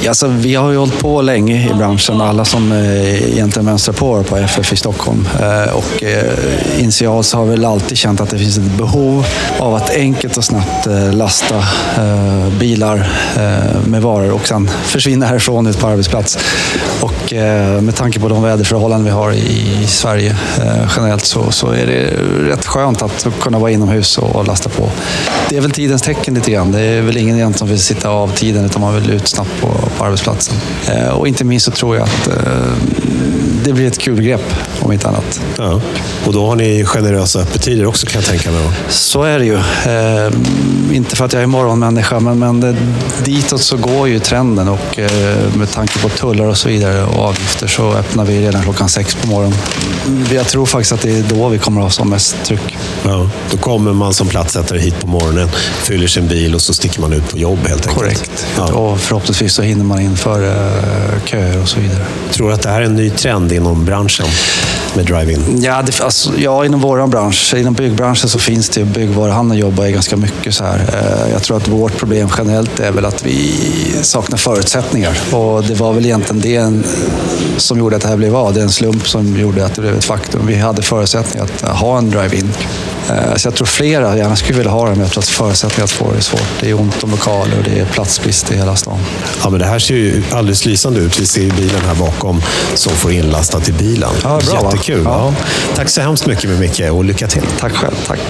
Alltså, 0.08 0.26
vi 0.26 0.54
har 0.54 0.70
ju 0.70 0.76
hållit 0.76 0.98
på 0.98 1.22
länge 1.22 1.70
i 1.70 1.74
branschen, 1.74 2.20
alla 2.20 2.44
som 2.44 2.72
eh, 2.72 3.32
egentligen 3.32 3.64
mönstrar 3.64 3.94
på 3.94 4.22
på 4.22 4.36
FF 4.36 4.72
i 4.72 4.76
Stockholm. 4.76 5.28
Eh, 5.40 5.76
och 5.76 6.02
eh, 6.02 6.80
initialt 6.80 7.26
så 7.26 7.36
har 7.36 7.44
vi 7.44 7.50
väl 7.50 7.64
alltid 7.64 7.98
känt 7.98 8.20
att 8.20 8.30
det 8.30 8.38
finns 8.38 8.58
ett 8.58 8.78
behov 8.78 9.26
av 9.58 9.74
att 9.74 9.90
enkelt 9.90 10.36
och 10.36 10.44
snabbt 10.44 10.86
eh, 10.86 11.12
lasta 11.12 11.56
eh, 11.96 12.48
bilar 12.58 13.10
eh, 13.36 13.86
med 13.86 14.02
varor 14.02 14.30
och 14.30 14.46
sen 14.46 14.70
försvinna 14.84 15.26
härifrån 15.26 15.66
ut 15.66 15.78
på 15.78 15.86
arbetsplats. 15.86 16.38
Och 17.00 17.32
eh, 17.32 17.80
med 17.80 17.96
tanke 17.96 18.20
på 18.20 18.28
de 18.28 18.42
väderförhållanden 18.42 19.04
vi 19.04 19.10
har 19.10 19.32
i 19.32 19.86
Sverige 19.86 20.36
eh, 20.58 20.88
generellt 20.96 21.24
så, 21.24 21.50
så 21.50 21.70
är 21.70 21.86
det 21.86 22.10
rätt 22.50 22.66
skönt 22.66 23.02
att 23.02 23.26
kunna 23.40 23.58
vara 23.58 23.70
inomhus 23.70 24.18
och, 24.18 24.36
och 24.36 24.46
lasta 24.46 24.68
på. 24.68 24.90
Det 25.48 25.56
är 25.56 25.60
väl 25.60 25.70
tidens 25.70 26.02
tecken 26.02 26.34
lite 26.34 26.50
grann. 26.50 26.72
Det 26.72 26.80
är 26.80 27.02
väl 27.02 27.16
ingen 27.16 27.36
egentligen 27.36 27.58
som 27.58 27.68
vill 27.68 27.80
sitta 27.80 28.08
av 28.08 28.28
tiden 28.28 28.64
utan 28.64 28.80
man 28.80 28.94
vill 28.94 29.10
ut 29.10 29.28
snabbt 29.28 29.60
på, 29.60 29.68
på 29.98 30.04
arbetsplatsen. 30.04 30.56
Eh, 30.88 31.08
och 31.08 31.28
inte 31.28 31.44
minst 31.44 31.64
så 31.66 31.70
tror 31.70 31.96
jag 31.96 32.04
att 32.04 32.28
eh, 32.28 32.34
det 33.64 33.72
blir 33.72 33.86
ett 33.86 33.98
kul 33.98 34.22
grepp 34.22 34.52
om 34.86 34.92
inte 34.92 35.08
annat. 35.08 35.40
Ja. 35.58 35.80
Och 36.26 36.32
då 36.32 36.46
har 36.46 36.56
ni 36.56 36.84
generösa 36.84 37.38
öppettider 37.38 37.86
också 37.86 38.06
kan 38.06 38.20
jag 38.20 38.30
tänka 38.30 38.50
mig. 38.50 38.60
Så 38.88 39.22
är 39.22 39.38
det 39.38 39.44
ju. 39.44 39.54
Eh, 39.56 40.32
inte 40.96 41.16
för 41.16 41.24
att 41.24 41.32
jag 41.32 41.42
är 41.42 41.46
morgonmänniska, 41.46 42.20
men, 42.20 42.38
men 42.38 42.60
det, 42.60 42.76
ditåt 43.24 43.60
så 43.60 43.76
går 43.76 44.08
ju 44.08 44.18
trenden 44.18 44.68
och 44.68 44.98
eh, 44.98 45.54
med 45.54 45.70
tanke 45.70 45.98
på 45.98 46.08
tullar 46.08 46.44
och 46.44 46.56
så 46.56 46.68
vidare 46.68 47.04
och 47.04 47.24
avgifter 47.24 47.66
så 47.66 47.92
öppnar 47.92 48.24
vi 48.24 48.46
redan 48.46 48.62
klockan 48.62 48.88
sex 48.88 49.14
på 49.14 49.26
morgonen. 49.26 49.58
Jag 50.32 50.46
tror 50.46 50.66
faktiskt 50.66 50.92
att 50.92 51.00
det 51.00 51.18
är 51.18 51.22
då 51.22 51.48
vi 51.48 51.58
kommer 51.58 51.80
att 51.80 51.84
ha 51.84 51.90
som 51.90 52.10
mest 52.10 52.36
tryck. 52.44 52.76
Ja. 53.04 53.30
Då 53.50 53.56
kommer 53.56 53.92
man 53.92 54.14
som 54.14 54.28
platsättare 54.28 54.78
hit 54.78 55.00
på 55.00 55.06
morgonen, 55.06 55.48
fyller 55.82 56.06
sin 56.06 56.28
bil 56.28 56.54
och 56.54 56.62
så 56.62 56.74
sticker 56.74 57.00
man 57.00 57.12
ut 57.12 57.30
på 57.30 57.38
jobb 57.38 57.58
helt 57.58 57.86
enkelt. 57.86 57.98
Korrekt. 57.98 58.46
Ja. 58.56 58.64
Och 58.72 59.00
förhoppningsvis 59.00 59.52
så 59.52 59.62
hinner 59.62 59.84
man 59.84 60.00
in 60.00 60.16
före 60.16 60.50
eh, 60.50 61.24
köer 61.24 61.62
och 61.62 61.68
så 61.68 61.80
vidare. 61.80 62.04
Tror 62.30 62.48
du 62.48 62.54
att 62.54 62.62
det 62.62 62.68
här 62.68 62.80
är 62.80 62.84
en 62.84 62.96
ny 62.96 63.10
trend 63.10 63.52
inom 63.52 63.84
branschen 63.84 64.26
med 64.96 65.06
drive-in? 65.06 65.62
Ja, 65.62 65.82
det, 65.82 66.00
alltså, 66.00 66.30
ja, 66.38 66.64
inom 66.64 66.80
vår 66.80 67.06
bransch, 67.06 67.54
inom 67.54 67.74
byggbranschen 67.74 68.28
så 68.28 68.38
finns 68.38 68.68
det 68.68 68.84
byggvaruhandeln 68.84 69.60
jobbar 69.60 69.84
ju 69.84 69.92
ganska 69.92 70.16
mycket 70.16 70.54
så 70.54 70.64
här. 70.64 70.78
Eh, 70.78 71.32
jag 71.32 71.42
tror 71.42 71.56
att 71.56 71.68
vårt 71.68 71.96
problem 71.96 72.28
generellt 72.38 72.80
är 72.80 72.92
väl 72.92 73.04
att 73.04 73.26
vi 73.26 73.52
saknar 74.02 74.38
förutsättningar. 74.38 75.18
Och 75.32 75.64
det 75.64 75.74
var 75.74 75.92
väl 75.92 76.04
egentligen 76.06 76.40
det 76.40 76.82
som 77.56 77.78
gjorde 77.78 77.96
att 77.96 78.02
det 78.02 78.08
här 78.08 78.16
blev 78.16 78.36
av. 78.36 78.54
Det 78.54 78.60
är 78.60 78.64
en 78.64 78.70
slump 78.70 79.08
som 79.08 79.36
gjorde 79.36 79.64
att 79.64 79.74
det 79.74 79.80
blev 79.80 79.96
ett 79.96 80.04
faktum. 80.04 80.46
Vi 80.46 80.54
hade 80.54 80.82
förutsättningar 80.82 81.44
att 81.62 81.78
ha 81.78 81.98
en 81.98 82.10
drive-in. 82.10 82.52
Eh, 83.10 83.34
Så 83.36 83.46
jag 83.48 83.54
tror 83.54 83.66
flera 83.66 84.16
gärna 84.16 84.36
skulle 84.36 84.56
vilja 84.58 84.72
ha 84.72 84.84
det, 84.84 84.90
men 84.90 85.00
jag 85.00 85.10
tror 85.10 85.22
att 85.22 85.28
förutsättningar 85.28 85.84
att 85.84 85.90
få 85.90 86.10
det 86.12 86.16
är 86.16 86.20
svårt. 86.20 86.46
Det 86.60 86.70
är 86.70 86.80
ont 86.80 87.04
om 87.04 87.10
lokaler 87.10 87.58
och 87.58 87.64
det 87.64 87.80
är 87.80 87.84
platsbrist 87.84 88.52
i 88.52 88.56
hela 88.56 88.76
stan. 88.76 88.98
Ja, 89.42 89.50
men 89.50 89.60
det 89.60 89.66
här 89.66 89.78
ser 89.78 89.94
ju 89.94 90.22
alldeles 90.32 90.64
lysande 90.66 91.00
ut. 91.00 91.18
Vi 91.18 91.26
ser 91.26 91.42
ju 91.42 91.50
bilen 91.50 91.80
här 91.86 91.94
bakom 91.94 92.42
som 92.74 92.92
får 92.92 93.12
inlastat 93.12 93.68
i 93.68 93.72
bilen. 93.72 94.10
Ja, 94.22 94.40
bra, 94.50 94.62
va? 94.62 94.70
Jättekul. 94.72 95.02
Ja. 95.04 95.34
Tack 95.74 95.88
så 95.88 96.00
hemskt 96.00 96.26
mycket 96.26 96.50
med 96.50 96.60
Micke 96.60 96.80
och 96.80 97.04
lycka 97.04 97.26
till. 97.28 97.42
Tack 97.60 97.72
själv. 97.72 97.94
Tack. 98.06 98.20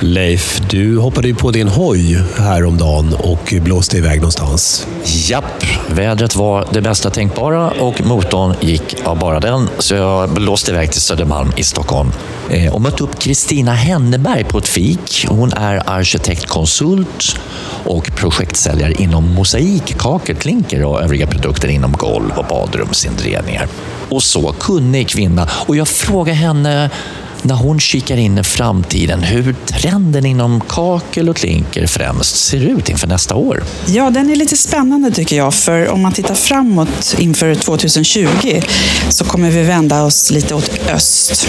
Leif, 0.00 0.60
du 0.70 0.98
hoppade 0.98 1.28
ju 1.28 1.34
på 1.34 1.50
din 1.50 1.68
hoj 1.68 2.22
häromdagen 2.36 3.14
och 3.14 3.54
blåste 3.62 3.96
iväg 3.96 4.16
någonstans. 4.16 4.86
Japp, 5.04 5.64
vädret 5.88 6.36
var 6.36 6.66
det 6.72 6.80
bästa 6.80 7.10
tänkbara 7.10 7.70
och 7.70 8.06
motorn 8.06 8.54
gick 8.60 8.96
av 9.04 9.18
bara 9.18 9.40
den. 9.40 9.68
Så 9.78 9.94
jag 9.94 10.30
blåste 10.30 10.70
iväg 10.70 10.92
till 10.92 11.00
Södermalm 11.00 11.52
i 11.56 11.62
Stockholm 11.62 12.12
eh, 12.50 12.74
och 12.74 12.82
mötte 12.82 13.04
upp 13.04 13.18
Kristina 13.18 13.72
Henneberg 13.72 14.44
på 14.44 14.58
ett 14.58 14.68
fik. 14.68 15.26
Hon 15.28 15.52
är 15.52 15.90
arkitektkonsult 15.90 17.40
och 17.84 18.10
projektsäljare 18.16 18.92
inom 18.92 19.34
mosaik, 19.34 19.98
kakelklinker 19.98 20.84
och 20.84 21.02
övriga 21.02 21.26
produkter 21.26 21.68
inom 21.68 21.92
golv 21.92 22.30
och 22.36 22.44
badrumsinredningar. 22.44 23.66
Och 24.08 24.22
så 24.22 24.52
kunnig 24.52 25.08
kvinna. 25.08 25.48
Och 25.66 25.76
jag 25.76 25.88
frågade 25.88 26.38
henne 26.38 26.90
när 27.42 27.54
hon 27.54 27.80
kikar 27.80 28.16
in 28.16 28.38
i 28.38 28.42
framtiden 28.42 29.22
hur 29.22 29.56
trenden 29.66 30.26
inom 30.26 30.60
kakel 30.60 31.28
och 31.28 31.36
klinker 31.36 31.86
främst 31.86 32.36
ser 32.36 32.60
ut 32.60 32.88
inför 32.88 33.06
nästa 33.06 33.34
år. 33.34 33.64
Ja, 33.86 34.10
den 34.10 34.30
är 34.30 34.36
lite 34.36 34.56
spännande 34.56 35.10
tycker 35.10 35.36
jag. 35.36 35.54
För 35.54 35.88
om 35.88 36.02
man 36.02 36.12
tittar 36.12 36.34
framåt 36.34 37.16
inför 37.18 37.54
2020 37.54 38.26
så 39.08 39.24
kommer 39.24 39.50
vi 39.50 39.62
vända 39.62 40.02
oss 40.02 40.30
lite 40.30 40.54
åt 40.54 40.80
öst. 40.88 41.48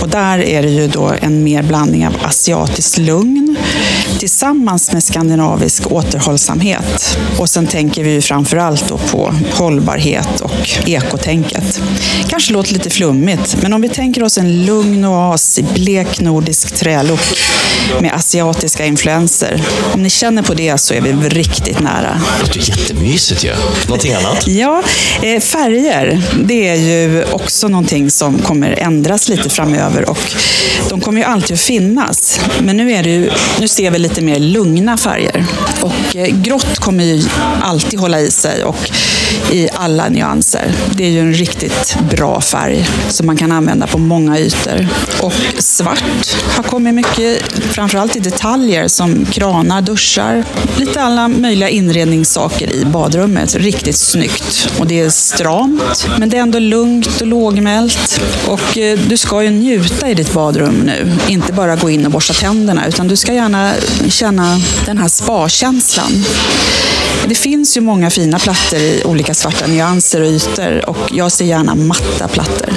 Och 0.00 0.08
där 0.08 0.38
är 0.38 0.62
det 0.62 0.70
ju 0.70 0.88
då 0.88 1.12
en 1.20 1.44
mer 1.44 1.62
blandning 1.62 2.06
av 2.06 2.16
asiatiskt 2.22 2.98
lugn 2.98 3.56
tillsammans 4.18 4.92
med 4.92 5.04
skandinavisk 5.04 5.92
återhållsamhet. 5.92 7.18
Och 7.38 7.48
sen 7.48 7.66
tänker 7.66 8.04
vi 8.04 8.10
ju 8.10 8.20
framförallt 8.20 8.88
då 8.88 8.98
på 8.98 9.34
hållbarhet 9.52 10.40
och 10.40 10.88
ekotänket. 10.88 11.82
Kanske 12.28 12.52
låter 12.52 12.72
lite 12.72 12.90
flummigt, 12.90 13.56
men 13.62 13.72
om 13.72 13.80
vi 13.80 13.88
tänker 13.88 14.22
oss 14.22 14.38
en 14.38 14.66
lugn 14.66 15.04
och 15.04 15.27
glas 15.28 15.58
i 15.58 15.62
blek 15.62 16.20
nordisk 16.20 16.76
trälook 16.76 17.20
med 18.00 18.14
asiatiska 18.14 18.86
influenser. 18.86 19.62
Om 19.94 20.02
ni 20.02 20.10
känner 20.10 20.42
på 20.42 20.54
det 20.54 20.78
så 20.78 20.94
är 20.94 21.00
vi 21.00 21.12
riktigt 21.12 21.80
nära. 21.80 22.20
Det 22.36 22.46
låter 22.46 22.68
jättemysigt 22.68 23.44
ju. 23.44 23.52
Någonting 23.86 24.12
annat? 24.12 24.46
Ja, 24.46 24.82
eh, 25.22 25.40
färger, 25.40 26.22
det 26.44 26.68
är 26.68 26.74
ju 26.74 27.24
också 27.24 27.68
någonting 27.68 28.10
som 28.10 28.38
kommer 28.38 28.70
ändras 28.78 29.28
lite 29.28 29.50
framöver 29.50 30.10
och 30.10 30.18
de 30.88 31.00
kommer 31.00 31.20
ju 31.20 31.24
alltid 31.24 31.54
att 31.54 31.60
finnas. 31.60 32.40
Men 32.62 32.76
nu, 32.76 32.92
är 32.92 33.02
det 33.02 33.10
ju, 33.10 33.30
nu 33.60 33.68
ser 33.68 33.90
vi 33.90 33.98
lite 33.98 34.20
mer 34.20 34.38
lugna 34.38 34.96
färger. 34.96 35.46
Och 35.82 36.16
eh, 36.16 36.26
grått 36.26 36.78
kommer 36.78 37.04
ju 37.04 37.22
alltid 37.62 38.00
hålla 38.00 38.20
i 38.20 38.30
sig 38.30 38.64
och 38.64 38.90
i 39.52 39.68
alla 39.74 40.08
nyanser. 40.08 40.72
Det 40.92 41.04
är 41.04 41.10
ju 41.10 41.20
en 41.20 41.34
riktigt 41.34 41.96
bra 42.10 42.40
färg 42.40 42.88
som 43.08 43.26
man 43.26 43.36
kan 43.36 43.52
använda 43.52 43.86
på 43.86 43.98
många 43.98 44.38
ytor. 44.38 44.88
Och 45.20 45.32
svart 45.58 46.36
har 46.56 46.62
kommit 46.62 46.94
mycket, 46.94 47.42
framförallt 47.78 48.16
i 48.16 48.20
detaljer 48.20 48.88
som 48.88 49.24
kranar, 49.24 49.82
duschar, 49.82 50.44
lite 50.76 51.02
alla 51.02 51.28
möjliga 51.28 51.68
inredningssaker 51.68 52.72
i 52.72 52.84
badrummet. 52.84 53.54
Riktigt 53.54 53.96
snyggt. 53.96 54.70
Och 54.78 54.86
det 54.86 55.00
är 55.00 55.10
stramt, 55.10 56.08
men 56.18 56.28
det 56.28 56.36
är 56.36 56.40
ändå 56.40 56.58
lugnt 56.58 57.20
och 57.20 57.26
lågmält. 57.26 58.20
Och 58.46 58.78
eh, 58.78 58.98
du 59.08 59.16
ska 59.16 59.42
ju 59.42 59.50
njuta 59.50 60.08
i 60.08 60.14
ditt 60.14 60.32
badrum 60.32 60.74
nu. 60.74 61.12
Inte 61.28 61.52
bara 61.52 61.76
gå 61.76 61.90
in 61.90 62.06
och 62.06 62.12
borsta 62.12 62.32
tänderna, 62.32 62.86
utan 62.86 63.08
du 63.08 63.16
ska 63.16 63.34
gärna 63.34 63.72
känna 64.08 64.60
den 64.86 64.98
här 64.98 65.08
spa-känslan. 65.08 66.24
Det 67.28 67.34
finns 67.34 67.76
ju 67.76 67.80
många 67.80 68.10
fina 68.10 68.38
plattor 68.38 68.78
i 68.78 69.02
olika 69.04 69.34
svarta 69.34 69.66
nyanser 69.66 70.20
och 70.20 70.26
ytor 70.26 70.88
och 70.88 70.98
jag 71.12 71.32
ser 71.32 71.44
gärna 71.44 71.74
matta 71.74 72.28
plattor. 72.28 72.74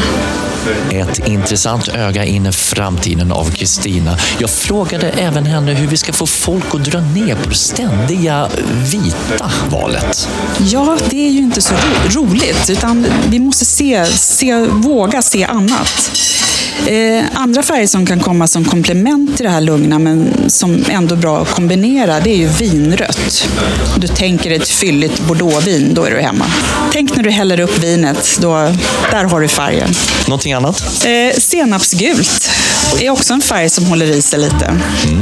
Ett 0.91 1.27
intressant 1.27 1.87
öga 1.87 2.25
in 2.25 2.45
i 2.45 2.51
framtiden 2.51 3.31
av 3.31 3.51
Kristina. 3.51 4.17
Jag 4.39 4.49
frågade 4.49 5.09
även 5.09 5.45
henne 5.45 5.73
hur 5.73 5.87
vi 5.87 5.97
ska 5.97 6.13
få 6.13 6.25
folk 6.25 6.75
att 6.75 6.83
dra 6.83 6.99
ner 6.99 7.35
på 7.35 7.49
det 7.49 7.55
ständiga 7.55 8.47
vita 8.91 9.51
valet. 9.71 10.29
Ja, 10.59 10.97
det 11.09 11.27
är 11.27 11.31
ju 11.31 11.39
inte 11.39 11.61
så 11.61 11.73
ro- 11.73 12.21
roligt, 12.21 12.69
utan 12.69 13.05
vi 13.27 13.39
måste 13.39 13.65
se, 13.65 14.05
se, 14.05 14.55
våga 14.65 15.21
se 15.21 15.43
annat. 15.43 16.11
Eh, 16.87 17.23
andra 17.33 17.63
färger 17.63 17.87
som 17.87 18.05
kan 18.05 18.19
komma 18.19 18.47
som 18.47 18.65
komplement 18.65 19.37
till 19.37 19.45
det 19.45 19.51
här 19.51 19.61
lugna, 19.61 19.99
men 19.99 20.49
som 20.49 20.85
ändå 20.89 21.15
är 21.15 21.19
bra 21.19 21.41
att 21.41 21.49
kombinera, 21.49 22.19
det 22.19 22.29
är 22.29 22.37
ju 22.37 22.47
vinrött. 22.47 23.47
Du 23.97 24.07
tänker 24.07 24.51
ett 24.51 24.69
fylligt 24.69 25.19
bordeauxvin, 25.19 25.93
då 25.93 26.03
är 26.03 26.11
du 26.11 26.21
hemma. 26.21 26.45
Tänk 26.91 27.15
när 27.15 27.23
du 27.23 27.29
häller 27.29 27.59
upp 27.59 27.77
vinet, 27.83 28.37
då, 28.41 28.53
där 29.11 29.23
har 29.23 29.41
du 29.41 29.47
färgen. 29.47 29.89
Någonting 30.27 30.53
annat? 30.53 31.05
Eh, 31.05 31.39
senapsgult 31.39 32.51
är 32.99 33.09
också 33.09 33.33
en 33.33 33.41
färg 33.41 33.69
som 33.69 33.85
håller 33.85 34.05
i 34.05 34.21
sig 34.21 34.39
lite. 34.39 34.73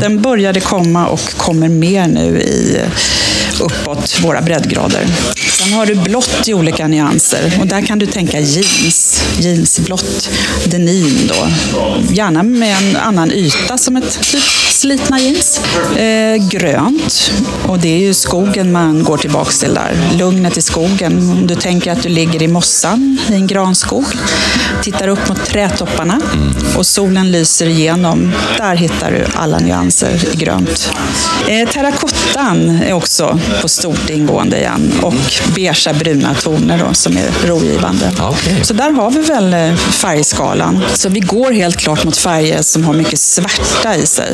Den 0.02 0.22
började 0.22 0.60
komma 0.60 1.08
och 1.08 1.34
kommer 1.38 1.70
mer 1.70 2.08
nu 2.08 2.42
i 2.42 2.80
uppåt 3.60 4.20
våra 4.24 4.42
breddgrader. 4.42 5.08
Sen 5.58 5.74
har 5.74 5.86
du 5.86 5.96
blått 5.96 6.48
i 6.48 6.54
olika 6.54 6.88
nyanser 6.88 7.58
och 7.60 7.68
där 7.68 7.82
kan 7.82 8.00
du 8.00 8.06
tänka 8.06 8.40
jeans, 8.40 9.24
jeansblått, 9.40 10.30
denim 10.66 11.28
då. 11.28 11.48
Gärna 12.14 12.44
med 12.44 12.78
en 12.78 12.96
annan 12.96 13.32
yta 13.32 13.78
som 13.78 13.98
ett 13.98 14.22
typ 14.22 14.44
slitna 14.70 15.20
jeans. 15.20 15.62
Eh, 15.98 16.50
grönt, 16.50 17.32
och 17.68 17.80
det 17.80 17.90
är 17.90 18.00
ju 18.00 18.14
skogen 18.14 18.72
man 18.72 19.04
går 19.04 19.18
tillbaka 19.18 19.52
till 19.52 19.74
där. 19.74 19.98
Lugnet 20.18 20.58
i 20.58 20.62
skogen. 20.62 21.32
Om 21.32 21.48
du 21.48 21.56
tänker 21.56 21.92
att 21.92 22.04
du 22.04 22.10
ligger 22.10 22.44
i 22.44 22.48
mossan 22.48 23.18
i 23.30 23.34
en 23.34 23.48
granskog, 23.48 24.06
tittar 24.84 25.08
upp 25.08 25.30
mot 25.30 25.46
trädtopparna 25.46 26.22
och 26.78 26.86
solen 26.86 27.32
lyser 27.32 27.66
igenom. 27.66 28.32
Där 28.58 28.76
hittar 28.76 29.12
du 29.12 29.26
alla 29.36 29.60
nyanser 29.60 30.34
i 30.34 30.38
grönt. 30.38 30.92
Eh, 31.48 31.70
terrakottan 31.70 32.70
är 32.70 32.94
också 32.94 33.40
på 33.62 33.68
stort 33.68 34.10
ingående 34.10 34.58
igen 34.58 34.94
och 35.02 35.14
beigea 35.56 35.94
bruna 35.94 36.34
toner 36.34 36.84
då, 36.88 36.94
som 36.94 37.18
är 37.18 37.48
rogivande. 37.48 38.12
Okej. 38.20 38.60
Så 38.64 38.74
där 38.74 38.92
har 38.92 39.12
vi 39.12 39.22
väl 39.22 39.54
eh, 39.54 39.76
färgskalan. 39.76 40.84
Så 40.94 41.10
vi 41.10 41.20
går 41.20 41.52
helt 41.52 41.78
klart 41.78 42.04
mot 42.04 42.18
färger 42.18 42.62
som 42.62 42.84
har 42.84 42.94
mycket 42.94 43.20
svärta 43.20 43.96
i 43.96 44.06
sig. 44.06 44.34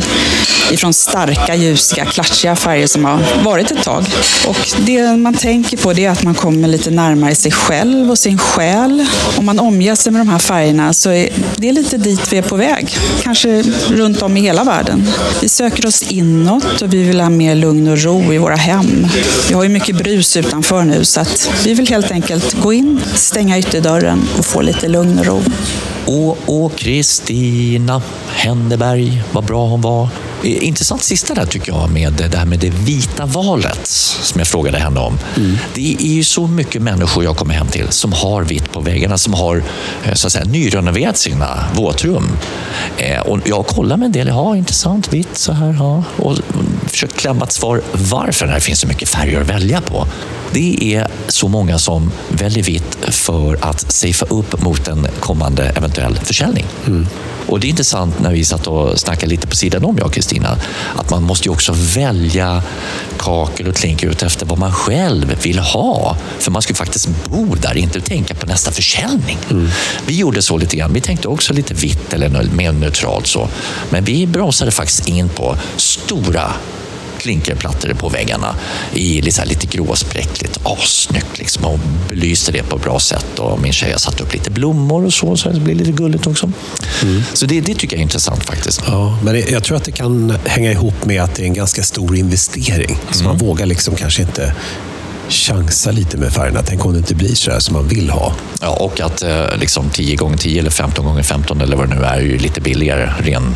Ifrån 0.71 0.93
starka, 0.93 1.55
ljusiga, 1.55 2.05
klatschiga 2.05 2.55
färger 2.55 2.87
som 2.87 3.05
har 3.05 3.19
varit 3.43 3.71
ett 3.71 3.83
tag. 3.83 4.05
Och 4.47 4.57
det 4.85 5.17
man 5.17 5.33
tänker 5.33 5.77
på 5.77 5.93
det 5.93 6.05
är 6.05 6.09
att 6.09 6.23
man 6.23 6.35
kommer 6.35 6.67
lite 6.67 6.91
närmare 6.91 7.35
sig 7.35 7.51
själv 7.51 8.11
och 8.11 8.17
sin 8.17 8.37
själ. 8.37 9.05
Om 9.37 9.45
man 9.45 9.59
omger 9.59 9.95
sig 9.95 10.11
med 10.11 10.21
de 10.21 10.29
här 10.29 10.39
färgerna 10.39 10.93
så 10.93 11.09
är 11.09 11.29
det 11.55 11.71
lite 11.71 11.97
dit 11.97 12.33
vi 12.33 12.37
är 12.37 12.41
på 12.41 12.55
väg. 12.55 12.97
Kanske 13.23 13.63
runt 13.87 14.21
om 14.21 14.37
i 14.37 14.41
hela 14.41 14.63
världen. 14.63 15.07
Vi 15.41 15.49
söker 15.49 15.87
oss 15.87 16.01
inåt 16.01 16.81
och 16.81 16.93
vi 16.93 17.03
vill 17.03 17.21
ha 17.21 17.29
mer 17.29 17.55
lugn 17.55 17.87
och 17.87 18.03
ro 18.03 18.33
i 18.33 18.37
våra 18.37 18.55
hem. 18.55 19.04
Vi 19.47 19.53
har 19.53 19.63
ju 19.63 19.69
mycket 19.69 19.95
brus 19.97 20.37
utanför 20.37 20.83
nu 20.83 21.05
så 21.05 21.19
att 21.21 21.51
vi 21.65 21.73
vill 21.73 21.87
helt 21.87 22.11
enkelt 22.11 22.53
gå 22.53 22.73
in, 22.73 23.01
stänga 23.15 23.59
ytterdörren 23.59 24.27
och 24.37 24.45
få 24.45 24.61
lite 24.61 24.87
lugn 24.87 25.19
och 25.19 25.25
ro. 25.25 25.41
Och, 26.05 26.37
och 26.63 26.75
Kristina 26.75 28.01
Henneberg, 28.27 29.23
vad 29.31 29.43
bra 29.45 29.65
hon 29.67 29.81
var. 29.81 30.09
Eh, 30.43 30.67
Intressant 30.67 31.03
sista 31.03 31.33
där 31.33 31.45
tycker 31.45 31.71
jag 31.71 31.89
med 31.91 32.13
det 32.31 32.37
här 32.37 32.45
med 32.45 32.59
det 32.59 32.69
vita 32.69 33.25
valet 33.25 33.87
som 34.21 34.39
jag 34.39 34.47
frågade 34.47 34.77
henne 34.77 34.99
om. 34.99 35.17
Det 35.73 35.95
är 35.99 36.13
ju 36.13 36.23
så 36.23 36.47
mycket 36.47 36.81
människor 36.81 37.23
jag 37.23 37.37
kommer 37.37 37.53
hem 37.53 37.67
till 37.67 37.87
som 37.89 38.13
har 38.13 38.43
vitt 38.43 38.71
på 38.71 38.79
väggarna, 38.79 39.17
som 39.17 39.33
har 39.33 39.63
eh, 40.03 40.13
så 40.13 40.27
att 40.27 40.33
säga, 40.33 40.45
nyrenoverat 40.45 41.17
sina 41.17 41.65
våtrum. 41.75 42.29
Eh, 42.97 43.19
Och 43.19 43.39
jag 43.45 43.67
kollar 43.67 43.97
med 43.97 44.05
en 44.05 44.11
del, 44.11 44.27
ja 44.27 44.57
intressant, 44.57 45.13
vitt 45.13 45.37
så 45.37 45.51
här. 45.51 45.75
Ja. 45.79 46.03
Och 46.17 46.37
försökt 46.95 47.15
klämma 47.15 47.45
ett 47.45 47.51
svar 47.51 47.81
varför 47.93 48.47
det 48.47 48.59
finns 48.59 48.79
så 48.79 48.87
mycket 48.87 49.09
färger 49.09 49.41
att 49.41 49.49
välja 49.49 49.81
på. 49.81 50.07
Det 50.53 50.95
är 50.95 51.07
så 51.27 51.47
många 51.47 51.79
som 51.79 52.11
väljer 52.29 52.63
vitt 52.63 52.97
för 53.09 53.57
att 53.61 53.91
safea 53.91 54.27
upp 54.29 54.61
mot 54.61 54.87
en 54.87 55.07
kommande 55.19 55.63
eventuell 55.63 56.19
försäljning. 56.23 56.65
Och 57.47 57.59
det 57.59 57.67
är 57.67 57.69
intressant 57.69 58.19
när 58.19 58.31
vi 58.31 58.45
satt 58.45 58.67
och 58.67 58.99
snackade 58.99 59.29
lite 59.29 59.47
på 59.47 59.55
sidan 59.55 59.85
om, 59.85 59.97
jag 59.97 60.07
och 60.07 60.13
Kristina, 60.13 60.57
att 60.95 61.09
man 61.09 61.23
måste 61.23 61.45
ju 61.45 61.51
också 61.51 61.73
välja 61.95 62.63
kakel 63.17 63.67
och 63.67 63.75
klinker 63.75 64.07
ut 64.07 64.23
efter 64.23 64.45
vad 64.45 64.59
man 64.59 64.73
själv 64.73 65.41
vill 65.43 65.59
ha. 65.59 66.17
För 66.39 66.51
man 66.51 66.61
ska 66.61 66.71
ju 66.71 66.75
faktiskt 66.75 67.09
bo 67.29 67.55
där, 67.55 67.77
inte 67.77 68.01
tänka 68.01 68.35
på 68.35 68.45
nästa 68.45 68.71
försäljning. 68.71 69.37
Vi 70.05 70.17
gjorde 70.17 70.41
så 70.41 70.57
lite 70.57 70.75
grann. 70.75 70.93
Vi 70.93 71.01
tänkte 71.01 71.27
också 71.27 71.53
lite 71.53 71.73
vitt 71.73 72.13
eller 72.13 72.43
mer 72.43 72.71
neutralt 72.71 73.27
så. 73.27 73.49
Men 73.89 74.03
vi 74.03 74.27
bromsade 74.27 74.71
faktiskt 74.71 75.07
in 75.07 75.29
på 75.29 75.57
stora 75.77 76.53
klinkerplattor 77.25 77.93
på 77.93 78.09
väggarna 78.09 78.55
i 78.93 79.21
här 79.37 79.45
lite 79.45 79.65
gråspräckligt, 79.65 80.59
assnyggt 80.63 81.37
liksom, 81.37 81.65
och 81.65 81.79
belyste 82.09 82.51
det 82.51 82.63
på 82.63 82.75
ett 82.75 82.83
bra 82.83 82.99
sätt. 82.99 83.39
Och 83.39 83.61
min 83.61 83.73
tjej 83.73 83.91
har 83.91 83.99
satt 83.99 84.21
upp 84.21 84.33
lite 84.33 84.51
blommor 84.51 85.05
och 85.05 85.13
så, 85.13 85.37
så 85.37 85.49
det 85.49 85.59
blir 85.59 85.75
lite 85.75 85.91
gulligt 85.91 86.27
också. 86.27 86.51
Så 87.33 87.45
det, 87.45 87.61
det 87.61 87.75
tycker 87.75 87.95
jag 87.95 87.99
är 87.99 88.03
intressant 88.03 88.43
faktiskt. 88.43 88.81
Ja, 88.87 89.19
men 89.23 89.43
jag 89.49 89.63
tror 89.63 89.77
att 89.77 89.83
det 89.83 89.91
kan 89.91 90.37
hänga 90.45 90.71
ihop 90.71 91.05
med 91.05 91.21
att 91.23 91.35
det 91.35 91.43
är 91.43 91.47
en 91.47 91.53
ganska 91.53 91.83
stor 91.83 92.15
investering. 92.15 92.97
Så 93.11 93.23
man 93.23 93.37
vågar 93.37 93.65
liksom 93.65 93.95
kanske 93.95 94.21
inte 94.21 94.55
chansa 95.29 95.91
lite 95.91 96.17
med 96.17 96.33
färgerna. 96.33 96.59
Tänk 96.65 96.85
om 96.85 96.91
det 96.91 96.97
inte 96.97 97.15
blir 97.15 97.35
så 97.35 97.51
här 97.51 97.59
som 97.59 97.73
man 97.73 97.87
vill 97.87 98.09
ha. 98.09 98.33
Ja, 98.61 98.69
och 98.69 99.01
att 99.01 99.23
eh, 99.23 99.57
liksom 99.57 99.89
10 99.89 100.15
gånger 100.15 100.37
10 100.37 100.59
eller 100.59 100.71
15 100.71 101.05
gånger 101.05 101.23
15 101.23 101.61
eller 101.61 101.77
vad 101.77 101.89
det 101.89 101.95
nu 101.95 102.01
är, 102.01 102.17
är 102.17 102.21
ju 102.21 102.37
lite 102.37 102.61
billigare 102.61 103.09
ren 103.19 103.55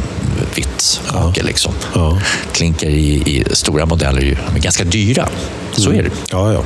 vitt 0.56 1.02
kakel. 1.08 1.46
Liksom. 1.46 1.74
Ja. 1.94 2.22
Klinker 2.54 2.90
i, 2.90 3.14
i 3.14 3.44
stora 3.52 3.86
modeller 3.86 4.22
är 4.22 4.26
ju 4.26 4.38
ganska 4.56 4.84
dyra. 4.84 5.30
Så 5.72 5.92
är 5.92 6.04
det. 6.04 6.12
Ja, 6.32 6.54
ja. 6.54 6.64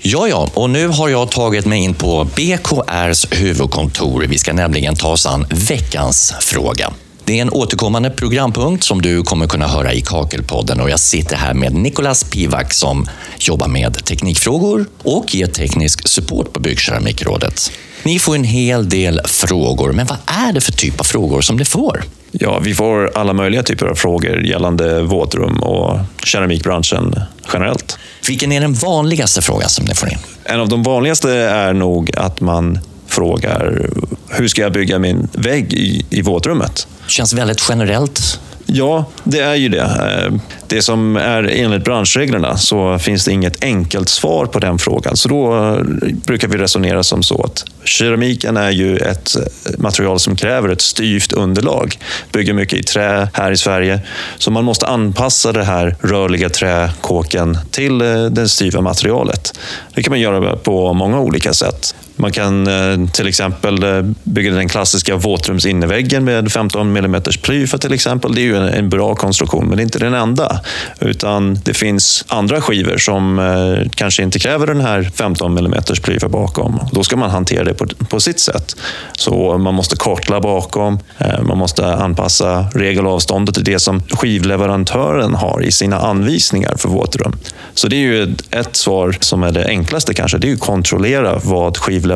Ja, 0.00 0.28
ja, 0.28 0.50
och 0.54 0.70
nu 0.70 0.88
har 0.88 1.08
jag 1.08 1.30
tagit 1.30 1.66
mig 1.66 1.78
in 1.78 1.94
på 1.94 2.24
BKRs 2.36 3.26
huvudkontor. 3.30 4.24
Vi 4.28 4.38
ska 4.38 4.52
nämligen 4.52 4.96
ta 4.96 5.08
oss 5.08 5.26
an 5.26 5.46
veckans 5.50 6.34
fråga. 6.40 6.92
Det 7.24 7.38
är 7.38 7.42
en 7.42 7.50
återkommande 7.50 8.10
programpunkt 8.10 8.84
som 8.84 9.02
du 9.02 9.22
kommer 9.22 9.46
kunna 9.46 9.68
höra 9.68 9.92
i 9.92 10.00
Kakelpodden 10.00 10.80
och 10.80 10.90
jag 10.90 11.00
sitter 11.00 11.36
här 11.36 11.54
med 11.54 11.74
Nicolas 11.74 12.24
Pivak 12.24 12.72
som 12.72 13.06
jobbar 13.38 13.68
med 13.68 14.04
teknikfrågor 14.04 14.86
och 15.02 15.34
ger 15.34 15.46
teknisk 15.46 16.08
support 16.08 16.52
på 16.52 16.60
Byggkeramikrådet. 16.60 17.72
Ni 18.02 18.18
får 18.18 18.34
en 18.34 18.44
hel 18.44 18.88
del 18.88 19.20
frågor, 19.24 19.92
men 19.92 20.06
vad 20.06 20.18
är 20.26 20.52
det 20.52 20.60
för 20.60 20.72
typ 20.72 21.00
av 21.00 21.04
frågor 21.04 21.40
som 21.40 21.56
ni 21.56 21.64
får? 21.64 22.04
Ja, 22.32 22.58
vi 22.58 22.74
får 22.74 23.10
alla 23.14 23.32
möjliga 23.32 23.62
typer 23.62 23.86
av 23.86 23.94
frågor 23.94 24.46
gällande 24.46 25.02
våtrum 25.02 25.62
och 25.62 25.98
keramikbranschen 26.24 27.20
generellt. 27.52 27.98
Vilken 28.26 28.52
är 28.52 28.60
den 28.60 28.74
vanligaste 28.74 29.42
frågan 29.42 29.68
som 29.68 29.84
ni 29.84 29.94
får 29.94 30.08
in? 30.08 30.18
En 30.44 30.60
av 30.60 30.68
de 30.68 30.82
vanligaste 30.82 31.32
är 31.34 31.72
nog 31.72 32.16
att 32.16 32.40
man 32.40 32.78
frågar 33.06 33.90
hur 34.28 34.48
ska 34.48 34.62
jag 34.62 34.72
bygga 34.72 34.98
min 34.98 35.28
vägg 35.32 35.72
i, 35.72 36.06
i 36.10 36.22
våtrummet? 36.22 36.86
Känns 37.06 37.32
väldigt 37.32 37.66
generellt. 37.68 38.40
Ja, 38.72 39.04
det 39.24 39.40
är 39.40 39.54
ju 39.54 39.68
det. 39.68 39.80
Eh, 39.80 40.32
det 40.66 40.82
som 40.82 41.16
är 41.16 41.42
enligt 41.42 41.84
branschreglerna 41.84 42.56
så 42.56 42.98
finns 42.98 43.24
det 43.24 43.32
inget 43.32 43.64
enkelt 43.64 44.08
svar 44.08 44.46
på 44.46 44.58
den 44.58 44.78
frågan. 44.78 45.16
Så 45.16 45.28
då 45.28 45.56
eh, 45.56 45.82
brukar 46.26 46.48
vi 46.48 46.58
resonera 46.58 47.02
som 47.02 47.22
så 47.22 47.42
att 47.42 47.64
keramiken 47.84 48.56
är 48.56 48.70
ju 48.70 48.96
ett 48.96 49.36
eh, 49.36 49.78
material 49.78 50.20
som 50.20 50.36
kräver 50.36 50.68
ett 50.68 50.80
styvt 50.80 51.32
underlag. 51.32 51.98
Bygger 52.32 52.52
mycket 52.52 52.78
i 52.78 52.82
trä 52.82 53.28
här 53.32 53.52
i 53.52 53.56
Sverige. 53.56 54.00
Så 54.38 54.50
man 54.50 54.64
måste 54.64 54.86
anpassa 54.86 55.52
det 55.52 55.64
här 55.64 55.96
rörliga 56.00 56.48
träkåken 56.48 57.58
till 57.70 57.98
det 58.30 58.48
styva 58.48 58.80
materialet. 58.80 59.58
Det 59.94 60.02
kan 60.02 60.10
man 60.10 60.20
göra 60.20 60.56
på 60.56 60.92
många 60.92 61.20
olika 61.20 61.54
sätt. 61.54 61.94
Man 62.18 62.32
kan 62.32 62.66
eh, 62.66 63.10
till 63.12 63.28
exempel 63.28 63.82
eh, 63.82 64.02
bygga 64.24 64.52
den 64.52 64.68
klassiska 64.68 65.16
våtrumsinnerväggen 65.16 66.24
med 66.24 66.52
15 66.52 66.96
mm 66.96 67.22
plyfa 67.42 67.78
till 67.78 67.92
exempel. 67.92 68.34
Det 68.34 68.40
är 68.40 68.44
ju 68.44 68.56
en, 68.56 68.88
bra 68.88 69.14
konstruktion, 69.14 69.66
men 69.68 69.76
det 69.76 69.82
är 69.82 69.84
inte 69.84 69.98
den 69.98 70.14
enda. 70.14 70.60
Utan 71.00 71.60
det 71.64 71.74
finns 71.74 72.24
andra 72.28 72.60
skivor 72.60 72.96
som 72.96 73.38
eh, 73.38 73.90
kanske 73.94 74.22
inte 74.22 74.38
kräver 74.38 74.66
den 74.66 74.80
här 74.80 75.10
15 75.14 75.58
mm 75.58 75.82
plyfa 76.02 76.28
bakom. 76.28 76.80
Då 76.92 77.04
ska 77.04 77.16
man 77.16 77.30
hantera 77.30 77.64
det 77.64 77.74
på, 77.74 77.86
på 77.86 78.20
sitt 78.20 78.40
sätt. 78.40 78.76
Så 79.12 79.58
man 79.58 79.74
måste 79.74 79.96
kartla 79.96 80.40
bakom, 80.40 80.98
man 81.42 81.58
måste 81.58 81.94
anpassa 81.94 82.66
regelavståndet 82.74 83.54
till 83.54 83.64
det 83.64 83.78
som 83.78 84.02
skivleverantören 84.02 85.34
har 85.34 85.62
i 85.62 85.72
sina 85.72 85.98
anvisningar 85.98 86.74
för 86.76 86.88
våtrum. 86.88 87.36
Så 87.74 87.88
det 87.88 87.96
är 87.96 88.00
ju 88.00 88.22
ett, 88.22 88.54
ett 88.54 88.76
svar 88.76 89.16
som 89.20 89.42
är 89.42 89.52
det 89.52 89.66
enklaste 89.66 90.14
kanske. 90.14 90.38
Det 90.38 90.46
är 90.46 90.48
ju 90.48 90.54
att 90.54 90.60
kontrollera 90.60 91.40
vad 91.44 91.76
skivleverantören 91.76 92.07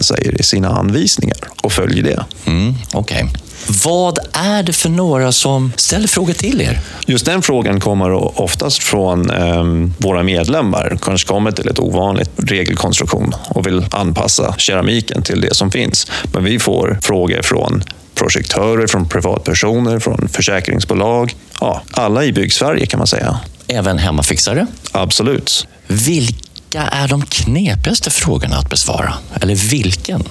säger 0.00 0.40
i 0.40 0.42
sina 0.42 0.68
anvisningar 0.68 1.38
och 1.62 1.72
följ 1.72 2.02
det. 2.02 2.24
Mm, 2.46 2.74
Okej. 2.92 3.24
Vad 3.84 4.18
är 4.32 4.62
det 4.62 4.72
för 4.72 4.88
några 4.88 5.32
som 5.32 5.72
ställer 5.76 6.08
frågor 6.08 6.32
till 6.32 6.60
er? 6.60 6.80
Just 7.06 7.24
den 7.24 7.42
frågan 7.42 7.80
kommer 7.80 8.40
oftast 8.40 8.82
från 8.82 9.30
eh, 9.30 9.64
våra 9.98 10.22
medlemmar. 10.22 10.98
Kanske 11.02 11.28
kommer 11.28 11.50
till 11.52 11.68
ett 11.68 11.78
ovanligt 11.78 12.30
regelkonstruktion 12.36 13.34
och 13.48 13.66
vill 13.66 13.86
anpassa 13.90 14.54
keramiken 14.58 15.22
till 15.22 15.40
det 15.40 15.54
som 15.54 15.70
finns. 15.70 16.06
Men 16.32 16.44
vi 16.44 16.58
får 16.58 16.98
frågor 17.02 17.42
från 17.42 17.82
projektörer, 18.14 18.86
från 18.86 19.08
privatpersoner, 19.08 19.98
från 19.98 20.28
försäkringsbolag. 20.28 21.34
Ja, 21.60 21.82
alla 21.90 22.24
i 22.24 22.32
Byggsverige 22.32 22.86
kan 22.86 22.98
man 22.98 23.06
säga. 23.06 23.38
Även 23.68 23.98
hemmafixare? 23.98 24.66
Absolut. 24.92 25.66
Vilka 25.86 26.44
vilka 26.74 26.88
är 26.88 27.08
de 27.08 27.26
knepigaste 27.26 28.10
frågorna 28.10 28.56
att 28.56 28.70
besvara? 28.70 29.14
Eller 29.40 29.54
vilken? 29.70 30.22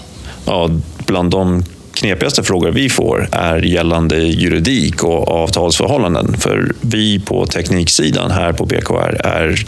Ja, 0.45 0.69
bland 1.05 1.31
de 1.31 1.65
knepigaste 1.93 2.43
frågor 2.43 2.71
vi 2.71 2.89
får 2.89 3.29
är 3.31 3.61
gällande 3.61 4.17
juridik 4.17 5.03
och 5.03 5.27
avtalsförhållanden. 5.27 6.37
För 6.37 6.73
vi 6.81 7.19
på 7.19 7.45
tekniksidan 7.45 8.31
här 8.31 8.53
på 8.53 8.65
BKR 8.65 9.25
är 9.25 9.65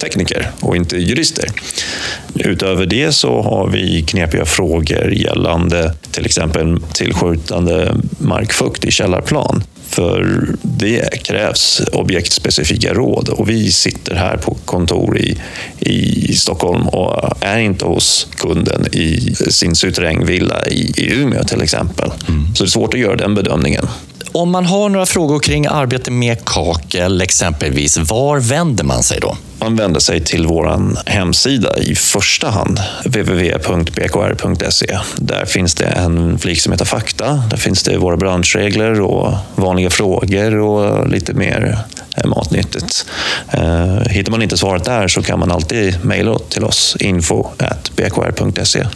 tekniker 0.00 0.50
och 0.60 0.76
inte 0.76 0.96
jurister. 0.96 1.48
Utöver 2.34 2.86
det 2.86 3.12
så 3.12 3.42
har 3.42 3.68
vi 3.68 4.02
knepiga 4.02 4.44
frågor 4.44 5.12
gällande 5.12 5.94
till 6.10 6.26
exempel 6.26 6.80
tillskjutande 6.92 7.94
markfukt 8.18 8.84
i 8.84 8.90
källarplan. 8.90 9.62
För 9.88 10.48
det 10.62 11.22
krävs 11.22 11.82
objektspecifika 11.92 12.94
råd 12.94 13.28
och 13.28 13.50
vi 13.50 13.72
sitter 13.72 14.14
här 14.14 14.36
på 14.36 14.56
kontor 14.64 15.18
i, 15.18 15.38
i 15.78 16.34
Stockholm 16.34 16.88
och 16.88 17.36
är 17.40 17.58
inte 17.58 17.84
hos 17.84 18.26
kunden 18.36 18.86
i 18.92 19.34
sin 19.34 19.74
suterrängvilla 19.74 20.66
i, 20.66 20.92
i 20.96 21.12
Umeå 21.12 21.44
till 21.44 21.62
exempel. 21.62 22.10
Så 22.54 22.64
det 22.64 22.68
är 22.68 22.70
svårt 22.70 22.94
att 22.94 23.00
göra 23.00 23.16
den 23.16 23.34
bedömningen. 23.34 23.86
Om 24.36 24.50
man 24.50 24.66
har 24.66 24.88
några 24.88 25.06
frågor 25.06 25.38
kring 25.38 25.66
arbete 25.66 26.10
med 26.10 26.44
kakel 26.44 27.20
exempelvis, 27.20 27.96
var 27.96 28.40
vänder 28.40 28.84
man 28.84 29.02
sig 29.02 29.20
då? 29.20 29.36
Man 29.58 29.76
vänder 29.76 30.00
sig 30.00 30.20
till 30.20 30.46
vår 30.46 30.96
hemsida 31.10 31.78
i 31.78 31.94
första 31.94 32.50
hand, 32.50 32.80
www.bkr.se. 33.04 34.98
Där 35.16 35.44
finns 35.44 35.74
det 35.74 35.84
en 35.84 36.38
flik 36.38 36.60
som 36.60 36.72
heter 36.72 36.84
Fakta. 36.84 37.42
Där 37.50 37.56
finns 37.56 37.82
det 37.82 37.96
våra 37.96 38.16
branschregler 38.16 39.00
och 39.00 39.34
vanliga 39.54 39.90
frågor 39.90 40.58
och 40.58 41.08
lite 41.08 41.32
mer 41.32 41.78
matnyttigt. 42.24 43.06
Eh, 43.50 43.98
hittar 44.10 44.30
man 44.30 44.42
inte 44.42 44.56
svaret 44.56 44.84
där 44.84 45.08
så 45.08 45.22
kan 45.22 45.38
man 45.38 45.52
alltid 45.52 46.04
mejla 46.04 46.38
till 46.38 46.64
oss, 46.64 46.96
info 47.00 47.46
bkr.se. 47.96 48.86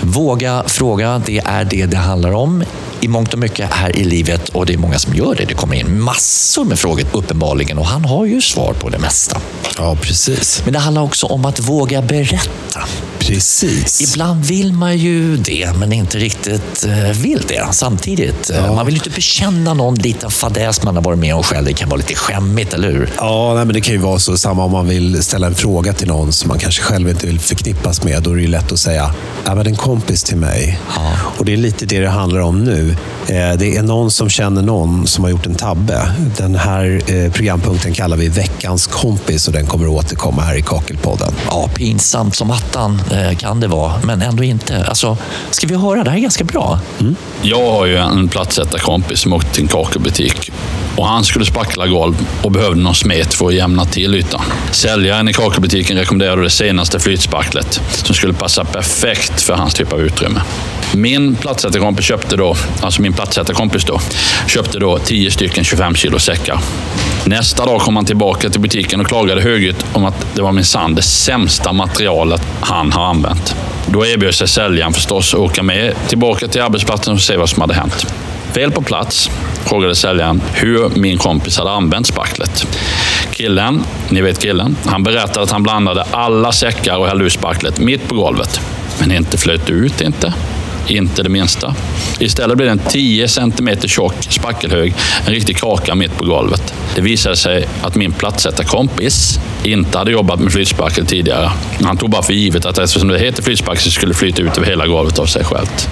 Våga 0.00 0.62
fråga, 0.66 1.22
det 1.26 1.38
är 1.44 1.64
det 1.64 1.86
det 1.86 1.96
handlar 1.96 2.32
om 2.32 2.64
i 3.02 3.08
mångt 3.08 3.32
och 3.32 3.38
mycket 3.38 3.70
här 3.72 3.96
i 3.96 4.04
livet 4.04 4.48
och 4.48 4.66
det 4.66 4.72
är 4.74 4.78
många 4.78 4.98
som 4.98 5.14
gör 5.14 5.34
det. 5.34 5.44
Det 5.44 5.54
kommer 5.54 5.76
in 5.76 6.00
massor 6.00 6.64
med 6.64 6.78
frågor 6.78 7.06
uppenbarligen 7.12 7.78
och 7.78 7.86
han 7.86 8.04
har 8.04 8.26
ju 8.26 8.40
svar 8.40 8.72
på 8.72 8.88
det 8.88 8.98
mesta. 8.98 9.40
Ja, 9.78 9.96
precis. 10.02 10.62
Men 10.64 10.72
det 10.72 10.78
handlar 10.78 11.02
också 11.02 11.26
om 11.26 11.44
att 11.44 11.60
våga 11.60 12.02
berätta. 12.02 12.80
Precis. 13.18 14.12
Ibland 14.12 14.44
vill 14.44 14.72
man 14.72 14.96
ju 14.98 15.36
det, 15.36 15.76
men 15.78 15.92
inte 15.92 16.18
riktigt 16.18 16.86
eh, 16.88 17.10
vill 17.20 17.42
det 17.48 17.66
samtidigt. 17.70 18.50
Eh, 18.50 18.74
Man 18.74 18.86
vill 18.86 18.94
ju 18.94 18.98
inte 18.98 19.10
bekänna 19.10 19.74
någon 19.74 19.94
liten 19.94 20.30
fadäs 20.30 20.82
man 20.82 20.96
har 20.96 21.02
varit 21.02 21.18
med 21.18 21.34
om 21.34 21.42
själv. 21.42 21.66
Det 21.66 21.72
kan 21.72 21.88
vara 21.88 21.96
lite 21.98 22.14
skämmigt, 22.14 22.72
eller 22.74 22.88
hur? 22.92 23.10
Ja, 23.16 23.54
nej, 23.54 23.64
men 23.64 23.74
det 23.74 23.80
kan 23.80 23.94
ju 23.94 24.00
vara 24.00 24.18
så. 24.18 24.36
Samma 24.36 24.64
om 24.64 24.72
man 24.72 24.88
vill 24.88 25.22
ställa 25.22 25.46
en 25.46 25.54
fråga 25.54 25.92
till 25.92 26.08
någon 26.08 26.32
som 26.32 26.48
man 26.48 26.58
kanske 26.58 26.82
själv 26.82 27.08
inte 27.08 27.26
vill 27.26 27.40
förknippas 27.40 28.04
med. 28.04 28.22
Då 28.22 28.30
är 28.30 28.34
det 28.36 28.42
ju 28.42 28.48
lätt 28.48 28.72
att 28.72 28.78
säga, 28.78 29.14
ja, 29.44 29.54
men 29.54 29.66
en 29.66 29.76
kompis 29.76 30.22
till 30.22 30.36
mig. 30.36 30.78
Ja. 30.96 31.12
Och 31.38 31.44
det 31.44 31.52
är 31.52 31.56
lite 31.56 31.86
det 31.86 32.00
det 32.00 32.08
handlar 32.08 32.40
om 32.40 32.64
nu. 32.64 32.91
Eh, 33.28 33.58
Det 33.58 33.76
är 33.76 33.82
någon 33.82 34.10
som 34.10 34.28
känner 34.28 34.62
någon 34.62 35.06
som 35.06 35.24
har 35.24 35.30
gjort 35.30 35.46
en 35.46 35.54
tabbe. 35.54 36.12
Den 36.36 36.54
här 36.54 37.00
eh, 37.06 37.32
programpunkten 37.32 37.92
kallar 37.94 38.16
vi 38.16 38.28
veckans 38.28 38.86
kompis 38.86 39.46
och 39.48 39.54
den 39.54 39.66
kommer 39.66 39.84
att 39.86 39.92
återkomma 40.04 40.42
här 40.42 40.54
i 40.58 40.62
Kakelpodden. 40.62 41.34
Ja, 41.48 41.68
pinsamt 41.74 42.36
som 42.36 42.50
attan 42.50 43.00
eh, 43.12 43.36
kan 43.38 43.60
det 43.60 43.66
vara, 43.66 43.92
men 44.04 44.22
ändå 44.22 44.42
inte. 44.44 44.84
Alltså, 44.84 45.16
ska 45.50 45.66
vi 45.66 45.76
höra? 45.76 46.04
Det 46.04 46.10
här 46.10 46.16
är 46.16 46.22
ganska 46.22 46.44
bra. 46.44 46.80
Jag 47.42 47.70
har 47.70 47.86
ju 47.86 47.96
en 47.96 48.28
platsättarkompis 48.28 49.20
som 49.20 49.32
åkte 49.32 49.50
till 49.54 49.62
en 49.62 49.68
kakelbutik. 49.68 50.50
Och 50.96 51.06
han 51.06 51.24
skulle 51.24 51.44
spackla 51.44 51.86
golv 51.86 52.26
och 52.42 52.52
behövde 52.52 52.80
någon 52.82 52.94
smet 52.94 53.34
för 53.34 53.46
att 53.46 53.54
jämna 53.54 53.84
till 53.84 54.14
ytan. 54.14 54.40
Säljaren 54.70 55.28
i 55.28 55.32
kakelbutiken 55.32 55.96
rekommenderade 55.96 56.42
det 56.42 56.50
senaste 56.50 57.00
flytspacklet 57.00 57.80
som 57.90 58.14
skulle 58.14 58.32
passa 58.32 58.64
perfekt 58.64 59.40
för 59.40 59.54
hans 59.54 59.74
typ 59.74 59.92
av 59.92 60.00
utrymme. 60.00 60.40
Min 60.94 61.36
platsättarkompis 61.36 62.04
köpte 62.04 62.36
då, 62.36 62.56
alltså 62.80 63.02
min 63.02 63.12
platsättarkompis 63.12 63.84
då, 63.84 64.00
köpte 64.46 64.78
då 64.78 64.98
10 64.98 65.30
stycken 65.30 65.64
25 65.64 65.94
kilo 65.94 66.18
säckar. 66.18 66.58
Nästa 67.24 67.66
dag 67.66 67.80
kom 67.80 67.96
han 67.96 68.04
tillbaka 68.04 68.50
till 68.50 68.60
butiken 68.60 69.00
och 69.00 69.06
klagade 69.06 69.42
högljutt 69.42 69.86
om 69.92 70.04
att 70.04 70.26
det 70.34 70.42
var 70.42 70.52
minsann 70.52 70.94
det 70.94 71.02
sämsta 71.02 71.72
materialet 71.72 72.42
han 72.60 72.92
har 72.92 73.04
använt. 73.04 73.54
Då 73.86 74.06
erbjöd 74.06 74.34
sig 74.34 74.48
säljaren 74.48 74.92
förstås 74.92 75.34
att 75.34 75.40
åka 75.40 75.62
med 75.62 75.94
tillbaka 76.08 76.48
till 76.48 76.60
arbetsplatsen 76.60 77.14
och 77.14 77.20
se 77.20 77.36
vad 77.36 77.48
som 77.48 77.60
hade 77.60 77.74
hänt. 77.74 78.06
Väl 78.54 78.70
på 78.70 78.82
plats 78.82 79.30
frågade 79.64 79.94
säljaren 79.94 80.42
hur 80.52 80.88
min 80.88 81.18
kompis 81.18 81.58
hade 81.58 81.70
använt 81.70 82.06
spacklet. 82.06 82.66
Killen, 83.32 83.84
ni 84.08 84.20
vet 84.20 84.38
killen, 84.38 84.76
han 84.86 85.02
berättade 85.02 85.42
att 85.42 85.50
han 85.50 85.62
blandade 85.62 86.02
alla 86.10 86.52
säckar 86.52 86.96
och 86.96 87.06
hällde 87.06 87.24
ut 87.24 87.32
spacklet 87.32 87.78
mitt 87.78 88.08
på 88.08 88.14
golvet. 88.14 88.60
Men 89.00 89.12
inte 89.12 89.38
flöt 89.38 89.70
ut 89.70 90.00
inte. 90.00 90.34
Inte 90.86 91.22
det 91.22 91.28
minsta. 91.28 91.74
Istället 92.18 92.56
blev 92.56 92.66
det 92.66 92.72
en 92.72 92.90
10 92.90 93.28
cm 93.28 93.68
tjock 93.86 94.14
spackelhög, 94.30 94.94
en 95.26 95.32
riktig 95.32 95.56
kaka 95.56 95.94
mitt 95.94 96.16
på 96.16 96.24
golvet. 96.24 96.74
Det 96.94 97.00
visade 97.00 97.36
sig 97.36 97.68
att 97.82 97.94
min 97.94 98.14
kompis 98.66 99.38
inte 99.64 99.98
hade 99.98 100.10
jobbat 100.10 100.40
med 100.40 100.52
flytspackel 100.52 101.06
tidigare. 101.06 101.50
Han 101.84 101.96
tog 101.96 102.10
bara 102.10 102.22
för 102.22 102.32
givet 102.32 102.66
att 102.66 102.78
eftersom 102.78 103.08
det 103.08 103.18
heter 103.18 103.42
flytspackel 103.42 103.82
så 103.82 103.90
skulle 103.90 104.12
det 104.12 104.18
flyta 104.18 104.42
ut 104.42 104.56
över 104.56 104.66
hela 104.66 104.86
golvet 104.86 105.18
av 105.18 105.26
sig 105.26 105.44
självt. 105.44 105.88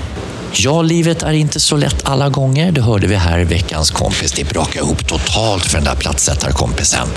Ja, 0.53 0.83
livet 0.83 1.23
är 1.23 1.33
inte 1.33 1.61
så 1.61 1.77
lätt 1.77 1.97
alla 2.03 2.29
gånger. 2.29 2.73
Det 2.73 2.81
hörde 2.81 3.07
vi 3.07 3.17
här 3.17 3.39
i 3.39 3.45
veckans 3.45 3.91
kompis. 3.91 4.33
Det 4.33 4.45
brakade 4.45 4.79
ihop 4.79 5.07
totalt 5.07 5.67
för 5.67 5.77
den 5.77 5.85
där 5.85 5.95
platsättarkompisen. 5.95 7.09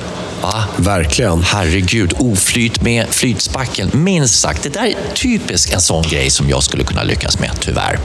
Va? 0.41 0.63
Verkligen. 0.77 1.43
Herregud, 1.43 2.13
oflyt 2.19 2.81
med 2.81 3.05
flytspackeln. 3.09 3.91
Minst 3.93 4.39
sagt, 4.39 4.63
det 4.63 4.69
där 4.69 4.85
är 4.85 4.95
typiskt 5.15 5.73
en 5.73 5.81
sån 5.81 6.03
grej 6.03 6.29
som 6.29 6.49
jag 6.49 6.63
skulle 6.63 6.83
kunna 6.83 7.03
lyckas 7.03 7.39
med, 7.39 7.51
tyvärr. 7.59 7.99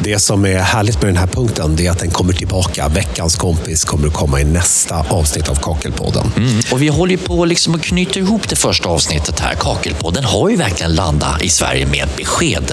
Det 0.00 0.18
som 0.18 0.44
är 0.44 0.58
härligt 0.58 1.02
med 1.02 1.08
den 1.08 1.16
här 1.16 1.26
punkten 1.26 1.76
det 1.76 1.86
är 1.86 1.90
att 1.90 1.98
den 1.98 2.10
kommer 2.10 2.32
tillbaka. 2.32 2.88
Veckans 2.88 3.36
kompis 3.36 3.84
kommer 3.84 4.08
att 4.08 4.14
komma 4.14 4.40
i 4.40 4.44
nästa 4.44 5.06
avsnitt 5.08 5.48
av 5.48 5.54
Kakelpodden. 5.54 6.32
Mm. 6.36 6.60
Och 6.72 6.82
vi 6.82 6.88
håller 6.88 7.12
ju 7.12 7.18
på 7.18 7.44
liksom 7.44 7.74
att 7.74 7.82
knyta 7.82 8.18
ihop 8.18 8.48
det 8.48 8.56
första 8.56 8.88
avsnittet 8.88 9.40
här, 9.40 9.54
Kakelpodden 9.54 10.24
har 10.24 10.48
ju 10.48 10.56
verkligen 10.56 10.94
landat 10.94 11.42
i 11.42 11.48
Sverige 11.48 11.86
med 11.86 12.08
besked. 12.16 12.72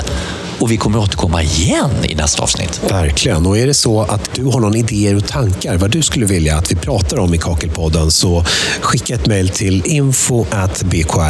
Och 0.59 0.71
vi 0.71 0.77
kommer 0.77 0.99
återkomma 0.99 1.43
igen 1.43 1.91
i 2.03 2.15
nästa 2.15 2.43
avsnitt. 2.43 2.81
Verkligen. 2.89 3.45
Och 3.45 3.57
är 3.57 3.67
det 3.67 3.73
så 3.73 4.01
att 4.01 4.29
du 4.35 4.45
har 4.45 4.59
någon 4.59 4.75
idéer 4.75 5.15
och 5.15 5.27
tankar 5.27 5.77
vad 5.77 5.91
du 5.91 6.01
skulle 6.01 6.25
vilja 6.25 6.57
att 6.57 6.71
vi 6.71 6.75
pratar 6.75 7.19
om 7.19 7.33
i 7.33 7.37
Kakelpodden 7.37 8.11
så 8.11 8.45
skicka 8.81 9.15
ett 9.15 9.27
mejl 9.27 9.49
till 9.49 9.83
info.bkr.se. 9.85 11.27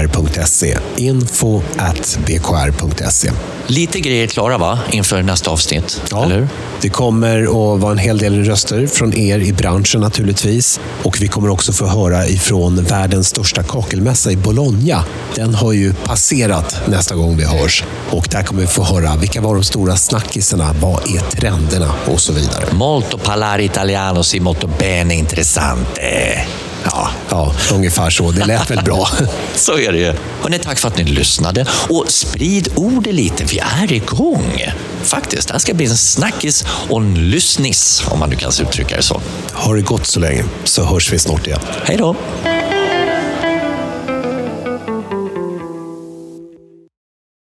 Info.bkr.se. 1.95 2.51
Lite 3.67 3.99
grejer 3.99 4.27
klara 4.27 4.57
va, 4.57 4.79
inför 4.91 5.21
nästa 5.21 5.49
avsnitt? 5.51 6.01
Ja, 6.11 6.25
Eller 6.25 6.47
det 6.81 6.89
kommer 6.89 7.41
att 7.43 7.81
vara 7.81 7.91
en 7.91 7.97
hel 7.97 8.17
del 8.17 8.43
röster 8.43 8.87
från 8.87 9.13
er 9.13 9.39
i 9.39 9.53
branschen 9.53 10.01
naturligtvis. 10.01 10.79
Och 11.03 11.21
vi 11.21 11.27
kommer 11.27 11.49
också 11.49 11.73
få 11.73 11.85
höra 11.85 12.27
ifrån 12.27 12.83
världens 12.83 13.27
största 13.27 13.63
kakelmässa 13.63 14.31
i 14.31 14.37
Bologna. 14.37 15.03
Den 15.35 15.55
har 15.55 15.73
ju 15.73 15.93
passerat 15.93 16.81
nästa 16.87 17.15
gång 17.15 17.37
vi 17.37 17.45
hörs. 17.45 17.83
Och 18.09 18.27
där 18.31 18.43
kommer 18.43 18.61
vi 18.61 18.67
få 18.67 18.83
höra 18.83 19.14
vilka 19.17 19.41
var 19.41 19.55
de 19.55 19.63
stora 19.63 19.95
snackisarna, 19.95 20.75
vad 20.81 21.15
är 21.15 21.19
trenderna 21.19 21.93
och 22.05 22.21
så 22.21 22.33
vidare. 22.33 22.65
Molto 22.71 23.17
parlare 23.17 23.63
italiano 23.63 24.23
si 24.23 24.39
molto 24.39 24.67
bene 24.67 25.13
interessante. 25.13 26.45
Ja, 26.83 27.09
Ja, 27.29 27.53
ungefär 27.73 28.09
så. 28.09 28.31
Det 28.31 28.45
lät 28.45 28.71
väl 28.71 28.83
bra. 28.83 29.07
så 29.55 29.77
är 29.77 29.91
det 29.91 29.97
ju. 29.97 30.13
Hörrni, 30.41 30.59
tack 30.59 30.79
för 30.79 30.87
att 30.87 30.97
ni 30.97 31.03
lyssnade. 31.03 31.65
Och 31.89 32.05
sprid 32.07 32.67
ordet 32.75 33.13
lite, 33.13 33.43
vi 33.43 33.59
är 33.59 33.91
igång. 33.91 34.63
Faktiskt, 35.03 35.47
det 35.47 35.53
här 35.53 35.59
ska 35.59 35.73
bli 35.73 35.85
en 35.85 35.97
snackis 35.97 36.65
och 36.89 37.01
en 37.01 37.29
lyssnis, 37.29 38.03
om 38.07 38.19
man 38.19 38.29
nu 38.29 38.35
kan 38.35 38.51
uttrycka 38.61 38.95
det 38.95 39.03
så. 39.03 39.21
Ha 39.53 39.73
det 39.73 39.81
gott 39.81 40.05
så 40.05 40.19
länge, 40.19 40.43
så 40.63 40.83
hörs 40.83 41.13
vi 41.13 41.19
snart 41.19 41.47
igen. 41.47 41.59
Hej 41.83 41.97
då! 41.97 42.15